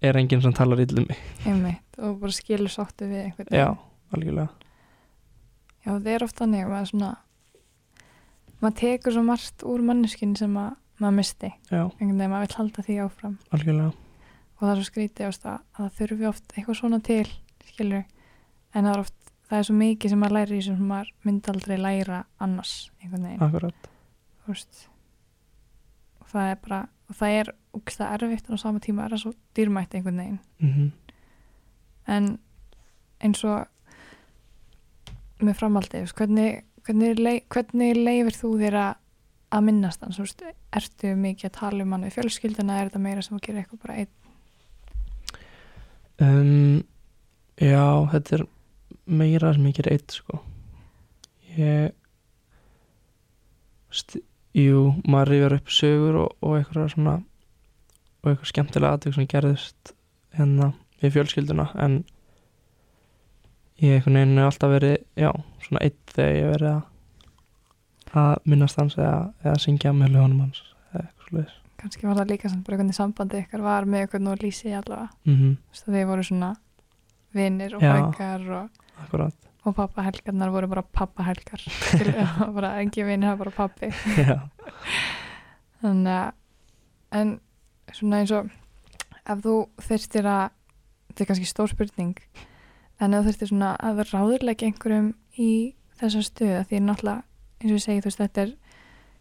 er 0.03 0.20
enginn 0.20 0.43
sem 0.43 0.53
talar 0.55 0.82
illa 0.84 1.01
um 1.01 1.07
mig. 1.09 1.20
Einmitt 1.47 1.99
og 2.03 2.20
bara 2.22 2.36
skilur 2.36 2.72
sáttu 2.72 3.07
við 3.07 3.28
einhvern 3.28 3.55
já, 3.55 3.68
algjörlega. 4.15 4.49
Já 5.84 5.91
það 5.91 6.09
er 6.13 6.26
oft 6.26 6.39
þannig 6.39 6.63
að 6.63 6.74
maður 6.74 6.89
svona 6.91 7.11
maður 8.63 8.78
tekur 8.80 9.15
svo 9.15 9.26
margt 9.28 9.65
úr 9.68 9.84
manneskinn 9.84 10.38
sem 10.39 10.55
að 10.59 10.72
maður 11.01 11.18
misti 11.20 11.51
já, 11.51 11.84
einhvern 11.84 12.18
veginn 12.18 12.34
maður 12.34 12.47
vil 12.47 12.59
halda 12.59 12.88
því 12.88 12.97
áfram. 13.05 13.36
Algjörlega. 13.55 13.91
Og 14.53 14.63
það 14.63 14.74
er 14.74 14.80
svo 14.80 14.89
skrítið 14.89 15.30
ást, 15.30 15.45
að, 15.49 15.59
að 15.74 15.84
það 15.84 15.99
þurfi 15.99 16.30
oft 16.30 16.55
eitthvað 16.55 16.80
svona 16.80 16.99
til 17.03 17.28
skilur. 17.68 18.03
En 18.74 18.88
það 18.88 18.93
er 18.93 19.03
oft 19.03 19.32
það 19.49 19.59
er 19.59 19.68
svo 19.68 19.76
mikið 19.78 20.13
sem 20.13 20.24
maður 20.24 20.38
læri 20.39 20.57
í 20.57 20.65
sem 20.65 20.84
maður 20.89 21.13
myndi 21.28 21.51
aldrei 21.53 21.76
læra 21.78 22.24
annars 22.41 22.74
einhvern 23.01 23.28
veginn. 23.28 23.43
Akkurat, 23.45 23.89
veist. 24.47 24.86
Og 26.24 26.30
það 26.32 26.51
er 26.53 26.61
bara 26.63 26.80
og 27.10 27.18
það 27.20 27.38
er 27.39 27.54
úksta 27.76 28.10
erfitt 28.16 28.49
en 28.49 28.58
á 28.58 28.64
sama 28.64 28.80
tíma 28.84 29.06
er 29.06 29.16
það 29.16 29.24
svo 29.26 29.34
dýrmætt 29.58 29.95
einhvern 29.97 30.22
veginn. 30.22 30.39
Mm 30.60 30.91
en 32.08 32.38
eins 33.24 33.43
og 33.47 33.70
með 35.43 35.60
veist, 35.60 36.16
hvernig, 36.18 36.64
hvernig, 36.86 37.20
lei, 37.20 37.38
hvernig 37.51 37.97
leifir 37.99 38.38
þú 38.38 38.51
þér 38.62 38.78
að, 38.80 38.99
að 39.58 39.66
minnast 39.68 40.04
hans, 40.04 40.20
þú 40.20 40.28
veist, 40.28 40.43
ertu 40.74 41.14
mikið 41.20 41.49
að 41.49 41.58
tala 41.58 41.84
um 41.84 41.95
hann 41.95 42.06
við 42.08 42.18
fjölskylduna, 42.18 42.80
er 42.80 42.91
þetta 42.91 43.04
meira 43.04 43.24
sem 43.26 43.38
að 43.38 43.45
gera 43.47 43.64
eitthvað 43.64 43.84
bara 43.84 43.97
einn, 44.01 44.14
um, 46.24 46.84
já, 47.60 47.86
þetta 48.14 48.38
er 48.38 48.45
meira 49.24 49.54
sem 49.56 49.68
ég 49.68 49.80
ger 49.80 49.91
eitt 49.91 50.16
sko. 50.16 50.39
Ég 51.54 51.91
jú, 54.58 54.93
maður 55.08 55.34
rifjar 55.34 55.58
upp 55.58 55.74
sögur 55.74 56.20
og, 56.24 56.36
og 56.41 56.58
eitthvað 56.60 56.91
svona 56.93 57.16
og 58.24 58.32
eitthvað 58.32 58.51
skemmtilega 58.51 58.97
aðtök 58.97 59.18
sem 59.18 59.30
gerðist 59.30 59.93
hérna 60.38 60.72
við 61.01 61.18
fjölskylduna 61.18 61.68
en 61.84 62.04
ég 63.82 63.97
einhvern 63.97 64.38
hef 64.38 64.51
alltaf 64.51 64.76
verið 64.76 64.97
já, 65.20 65.32
svona 65.66 65.84
eitt 65.84 66.16
þegar 66.16 66.38
ég 66.38 66.51
verið 66.54 66.72
að 66.76 66.82
að 68.14 68.36
minnast 68.45 68.78
hans 68.78 68.95
eða, 68.99 69.34
eða 69.41 69.60
syngja 69.62 69.93
með 69.97 70.14
lögunum 70.14 70.45
hans 70.45 70.62
eða 70.93 71.08
eitthvað 71.08 71.30
slúðis 71.30 71.60
kannski 71.84 72.08
var 72.08 72.20
það 72.22 72.30
líka 72.32 72.51
samt 72.51 72.68
bara 72.68 72.80
hvernig 72.80 72.95
sambandi 72.97 73.39
ykkar 73.43 73.64
var 73.64 73.88
með 73.89 74.06
ykkur 74.08 74.28
og 74.32 74.43
lýsi 74.43 74.72
allavega. 74.72 75.10
Mm 75.28 75.39
Þú 75.43 75.74
veist 75.74 75.88
að 75.88 75.97
þið 75.97 76.06
voru 76.12 76.28
svona 76.28 76.51
vinnir 77.34 77.76
og 77.76 77.82
frængar 77.84 78.45
og, 78.60 78.84
akkurat 79.04 79.53
og 79.64 79.76
pappahelgarnar 79.78 80.51
voru 80.51 80.68
bara 80.68 80.84
pappahelgar. 80.84 81.61
Bara 82.55 82.74
engin 82.82 83.07
vinnir, 83.07 83.30
það 83.30 83.38
var 83.38 83.45
bara 83.45 83.55
pappi 83.55 83.91
þannig 85.84 86.16
að 86.16 87.20
en 87.20 87.32
svona 87.93 88.22
eins 88.24 88.34
og 88.34 88.49
ef 89.30 89.43
þú 89.43 89.55
þyrstir 89.88 90.28
að 90.28 90.43
þetta 91.09 91.24
er 91.24 91.30
kannski 91.30 91.49
stór 91.49 91.72
spurning 91.72 92.16
en 92.99 93.14
ef 93.14 93.24
þú 93.24 93.28
þyrstir 93.30 93.51
svona 93.51 93.74
að 93.84 94.03
ráðurleika 94.09 94.68
einhverjum 94.68 95.11
í 95.39 95.51
þessa 95.99 96.24
stöðu 96.26 96.64
því 96.70 96.84
náttúrulega 96.88 97.24
eins 97.59 97.72
og 97.72 97.78
ég 97.78 97.86
segi 97.86 98.03
þú 98.03 98.09
veist 98.09 98.24
þetta 98.24 98.45
er 98.45 98.55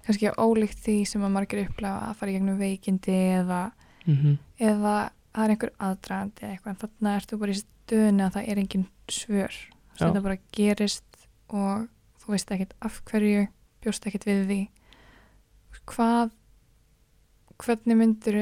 kannski 0.06 0.32
ólíkt 0.34 0.82
því 0.82 0.96
sem 1.08 1.26
að 1.26 1.34
margir 1.36 1.64
upplega 1.66 2.08
að 2.08 2.16
fara 2.20 2.32
í 2.32 2.36
gegnum 2.38 2.62
veikindi 2.62 3.18
eða, 3.42 3.60
mm 4.06 4.38
eða 4.62 4.96
það 5.32 5.44
er 5.44 5.52
einhver 5.54 5.70
aðdragandi 5.80 6.44
eða 6.44 6.52
eitthvað 6.52 6.72
en 6.72 6.80
þannig 6.82 7.14
ertu 7.16 7.38
bara 7.40 7.54
í 7.54 7.60
stöðunni 7.62 8.24
að 8.26 8.34
það 8.36 8.48
er 8.52 8.58
engin 8.62 8.82
svör. 9.10 9.54
Þetta 10.08 10.24
bara 10.24 10.38
gerist 10.56 11.26
og 11.52 11.88
þú 12.22 12.34
veist 12.34 12.54
ekkert 12.54 12.76
af 12.84 13.00
hverju 13.10 13.46
bjóst 13.82 14.06
ekkert 14.08 14.28
við 14.28 14.44
því. 14.48 14.60
Hvað 15.90 16.32
hvernig 17.62 17.98
myndur 17.98 18.38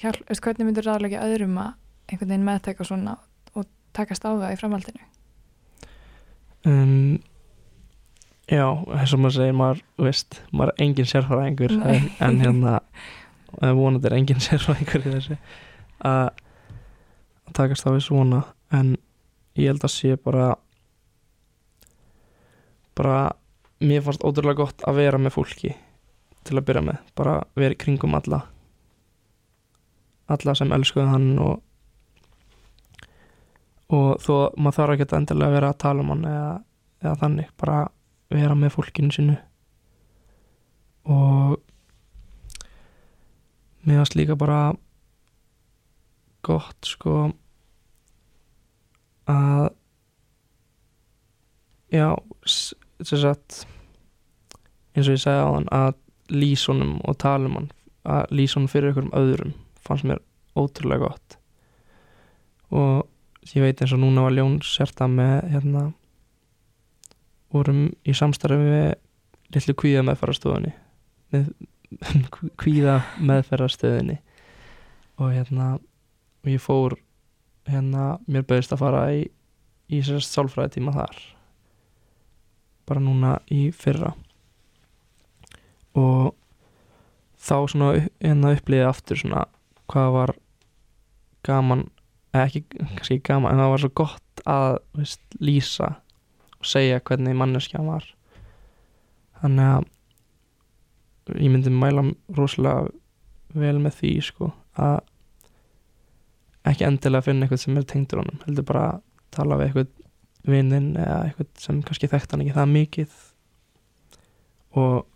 hvernig 0.00 0.66
myndur 0.66 0.86
ráðlega 0.86 1.24
öðrum 1.26 1.56
að 1.60 1.72
einhvern 2.10 2.32
veginn 2.32 2.46
meðtaka 2.46 2.86
svona 2.86 3.16
og 3.54 3.66
takast 3.96 4.24
á 4.26 4.30
það 4.30 4.52
í 4.54 4.60
framhaldinu? 4.60 5.06
Um, 6.68 7.18
já, 8.50 8.66
eins 8.68 9.14
og 9.16 9.22
maður 9.22 9.36
segir 9.38 9.56
maður, 9.56 9.82
veist, 10.04 10.40
maður 10.52 10.74
er 10.74 10.84
engin 10.84 11.08
sérfræðingur 11.08 11.76
Nei. 11.78 11.88
en, 11.94 12.08
en 12.26 12.40
hérna 12.44 12.74
vonandi 13.80 14.10
er 14.10 14.18
engin 14.18 14.42
sérfræðingur 14.44 15.06
í 15.06 15.14
þessu 15.16 15.38
að 16.06 16.28
takast 17.56 17.86
á 17.86 17.90
við 17.90 18.04
svona. 18.06 18.44
En 18.74 18.94
ég 19.60 19.72
held 19.72 19.86
að 19.86 19.94
sé 19.94 20.16
bara 20.20 20.50
bara 22.98 23.30
mér 23.80 24.04
fannst 24.04 24.24
ótrúlega 24.26 24.64
gott 24.64 24.84
að 24.88 25.00
vera 25.00 25.20
með 25.20 25.36
fólki 25.38 25.72
til 26.44 26.56
að 26.58 26.66
byrja 26.68 26.82
með, 26.84 27.00
bara 27.16 27.34
vera 27.56 27.76
í 27.76 27.80
kringum 27.80 28.16
alla. 28.16 28.42
Alla 30.30 30.54
sem 30.56 30.72
elskuðu 30.72 31.10
hann 31.10 31.28
og 31.42 31.60
og 33.90 34.20
þó 34.22 34.34
maður 34.54 34.76
þarf 34.76 34.94
ekki 34.94 35.16
endilega 35.18 35.48
að 35.50 35.56
vera 35.56 35.70
að 35.72 35.80
tala 35.82 36.04
um 36.04 36.12
hann 36.12 36.26
eða, 36.30 36.50
eða 37.02 37.14
þannig, 37.24 37.48
bara 37.58 37.78
vera 38.30 38.54
með 38.54 38.76
fólkinu 38.76 39.14
sinu 39.14 39.36
og 41.10 41.56
mér 43.88 44.02
varst 44.02 44.14
líka 44.14 44.36
bara 44.38 44.60
gott 46.46 46.86
sko 46.86 47.32
að 49.30 49.68
já 51.94 52.08
sem 52.50 53.20
sagt 53.22 53.62
eins 54.94 55.08
og 55.08 55.14
ég 55.16 55.22
sagði 55.22 55.44
á 55.46 55.50
hann 55.50 55.68
að 55.74 55.92
lýsa 56.30 56.72
honum 56.72 56.98
og 57.08 57.18
tala 57.22 57.50
um 57.50 57.58
hann 57.58 57.70
að 58.10 58.34
lýsa 58.34 58.58
honum 58.58 58.72
fyrir 58.72 58.92
ykkur 58.92 59.08
um 59.08 59.16
öðrum 59.20 59.54
fannst 59.86 60.06
mér 60.06 60.20
ótrúlega 60.58 61.06
gott. 61.06 61.38
Og 62.70 63.06
ég 63.54 63.64
veit 63.64 63.80
eins 63.82 63.94
og 63.94 64.02
núna 64.02 64.26
var 64.26 64.36
Ljón 64.36 64.60
sérta 64.66 65.08
með 65.10 65.50
hérna 65.54 65.84
vorum 67.50 67.88
í 68.06 68.14
samstarfi 68.14 68.62
við 68.62 68.90
litlu 69.54 69.74
kvíða 69.78 70.04
meðferðastofunni 70.06 70.72
með 71.34 71.50
kvíða 72.60 73.00
meðferðarstöðinni 73.18 74.18
og 75.20 75.32
hérna 75.34 75.72
og 75.80 76.50
ég 76.50 76.62
fór 76.62 76.96
hérna 77.68 78.16
mér 78.30 78.46
bauðist 78.48 78.72
að 78.74 78.82
fara 78.84 79.04
í 79.14 79.22
í 79.90 80.00
sérst 80.06 80.34
sálfræði 80.34 80.76
tíma 80.78 80.94
þar. 80.94 81.16
Bara 82.88 83.02
núna 83.02 83.36
í 83.50 83.68
fyrra. 83.74 84.12
Og 85.98 86.30
þá 87.40 87.56
svona 87.72 87.90
hérna 88.20 88.54
upplýði 88.54 88.86
aftur 88.86 89.20
svona 89.20 89.46
hvað 89.90 90.12
var 90.14 90.34
gaman 91.46 91.88
eða 92.30 92.46
ekki 92.46 92.62
kannski 92.78 93.18
gaman 93.26 93.54
en 93.54 93.62
það 93.62 93.72
var 93.72 93.82
svo 93.82 93.92
gott 94.02 94.42
að 94.46 94.76
veist, 94.94 95.22
lýsa 95.42 95.88
og 96.60 96.68
segja 96.70 97.02
hvernig 97.02 97.38
manneskja 97.38 97.82
var. 97.82 98.06
Þannig 99.40 99.72
að 99.74 101.40
ég 101.40 101.50
myndi 101.50 101.72
mæla 101.74 102.04
rosalega 102.36 102.90
vel 103.58 103.78
með 103.82 103.96
því 103.98 104.12
sko 104.28 104.52
að 104.78 105.00
ekki 106.68 106.86
endilega 106.86 107.24
finna 107.24 107.46
eitthvað 107.46 107.62
sem 107.64 107.78
er 107.80 107.88
tengdur 107.88 108.22
honum 108.22 108.42
heldur 108.44 108.66
bara 108.68 108.84
að 108.90 109.00
tala 109.32 109.58
við 109.60 109.70
eitthvað 109.70 109.90
vinninn 110.50 110.92
eða 110.96 111.18
eitthvað 111.28 111.50
sem 111.62 111.80
kannski 111.86 112.10
þekkt 112.10 112.34
hann 112.34 112.44
ekki 112.44 112.56
það 112.56 112.74
mikið 112.74 113.18
og 114.80 115.06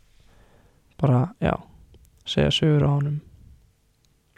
bara, 1.00 1.28
já 1.40 1.54
segja 2.24 2.50
sögur 2.50 2.86
á 2.88 2.90
honum. 2.90 3.20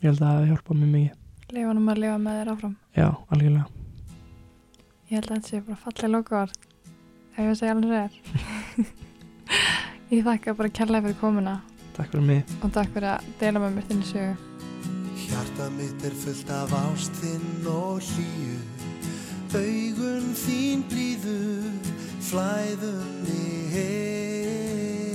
Ég 0.03 0.11
held 0.11 0.21
að 0.21 0.27
það 0.27 0.37
hefði 0.37 0.51
hjálpað 0.53 0.81
mér 0.81 0.93
mikið. 0.95 1.23
Lefa 1.55 1.69
hann 1.71 1.91
að 1.93 2.01
lifa 2.03 2.17
með 2.23 2.39
þér 2.41 2.51
áfram. 2.53 2.75
Já, 2.97 3.09
algjörlega. 3.31 3.67
Ég 5.07 5.15
held 5.15 5.31
að 5.31 5.37
þetta 5.37 5.51
sé 5.53 5.61
bara 5.69 5.79
fallið 5.85 6.13
lokaord 6.17 6.67
ef 7.37 7.41
ég 7.45 7.57
segja 7.61 7.77
alveg 7.77 8.17
sér 8.17 8.91
Ég 10.17 10.27
þakka 10.27 10.57
bara 10.59 10.75
kærlega 10.81 11.07
fyrir 11.07 11.21
komuna. 11.21 11.57
Takk 11.97 12.13
fyrir 12.13 12.27
mig. 12.27 12.55
Og 12.61 12.75
takk 12.75 12.93
fyrir 12.95 13.13
að 13.15 13.33
deila 13.41 13.63
með 13.63 13.79
mér 13.79 13.91
þinni 13.91 14.11
sögu 14.11 14.56
Hjarta 15.57 15.71
mitt 15.71 16.05
er 16.05 16.13
fullt 16.13 16.51
af 16.51 16.73
ástinn 16.73 17.67
og 17.67 18.01
hlýju. 18.05 18.59
Augun 19.57 20.35
þín 20.37 20.85
blíðu 20.85 21.73
Flæðunni 22.21 23.73
heitt. 23.73 25.09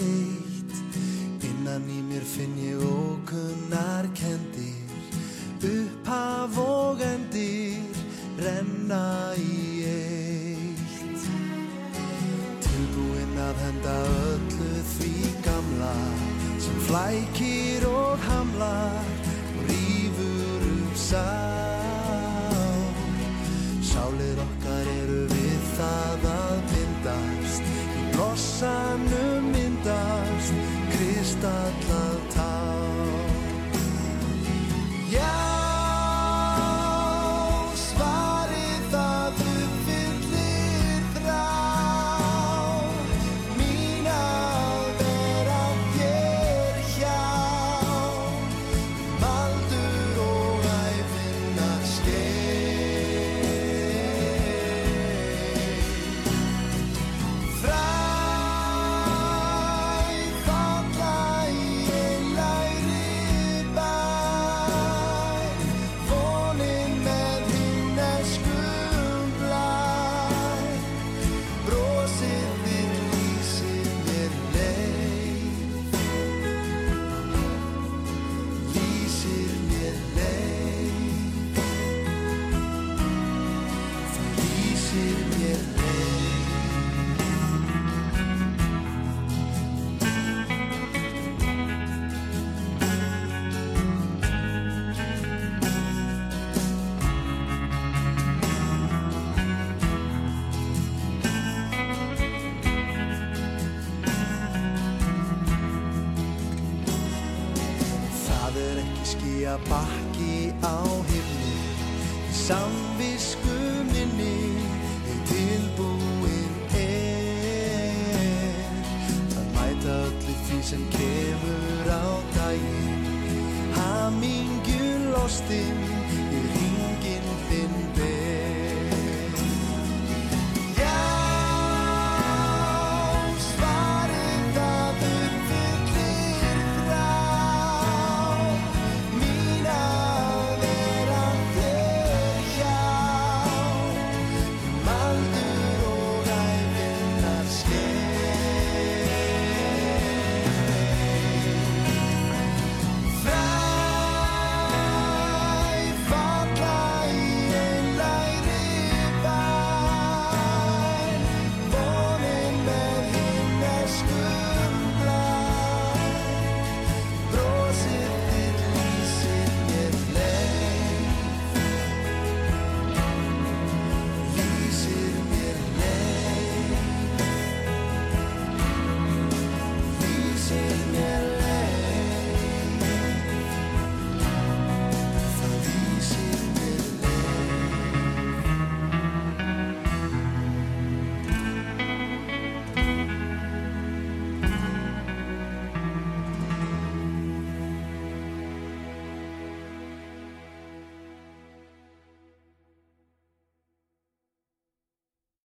Innan 1.45 1.85
í 1.85 2.01
mér 2.09 2.25
finn 2.25 2.57
ég 2.57 2.81
ókunnar 2.81 4.09
kendir 4.17 4.89
Upphaf 5.61 6.57
og 6.57 6.97
endir 7.05 7.85
Renna 8.41 9.37
í 9.37 9.85
eitt. 9.93 11.21
Tilbúinn 12.65 13.37
að 13.45 13.55
henda 13.67 13.97
öllu 14.25 14.73
því 14.97 15.15
gamla 15.45 15.95
Sem 16.57 16.77
flækir 16.89 17.85
og 17.93 18.17
hamlar 18.25 19.10
side. 21.11 21.40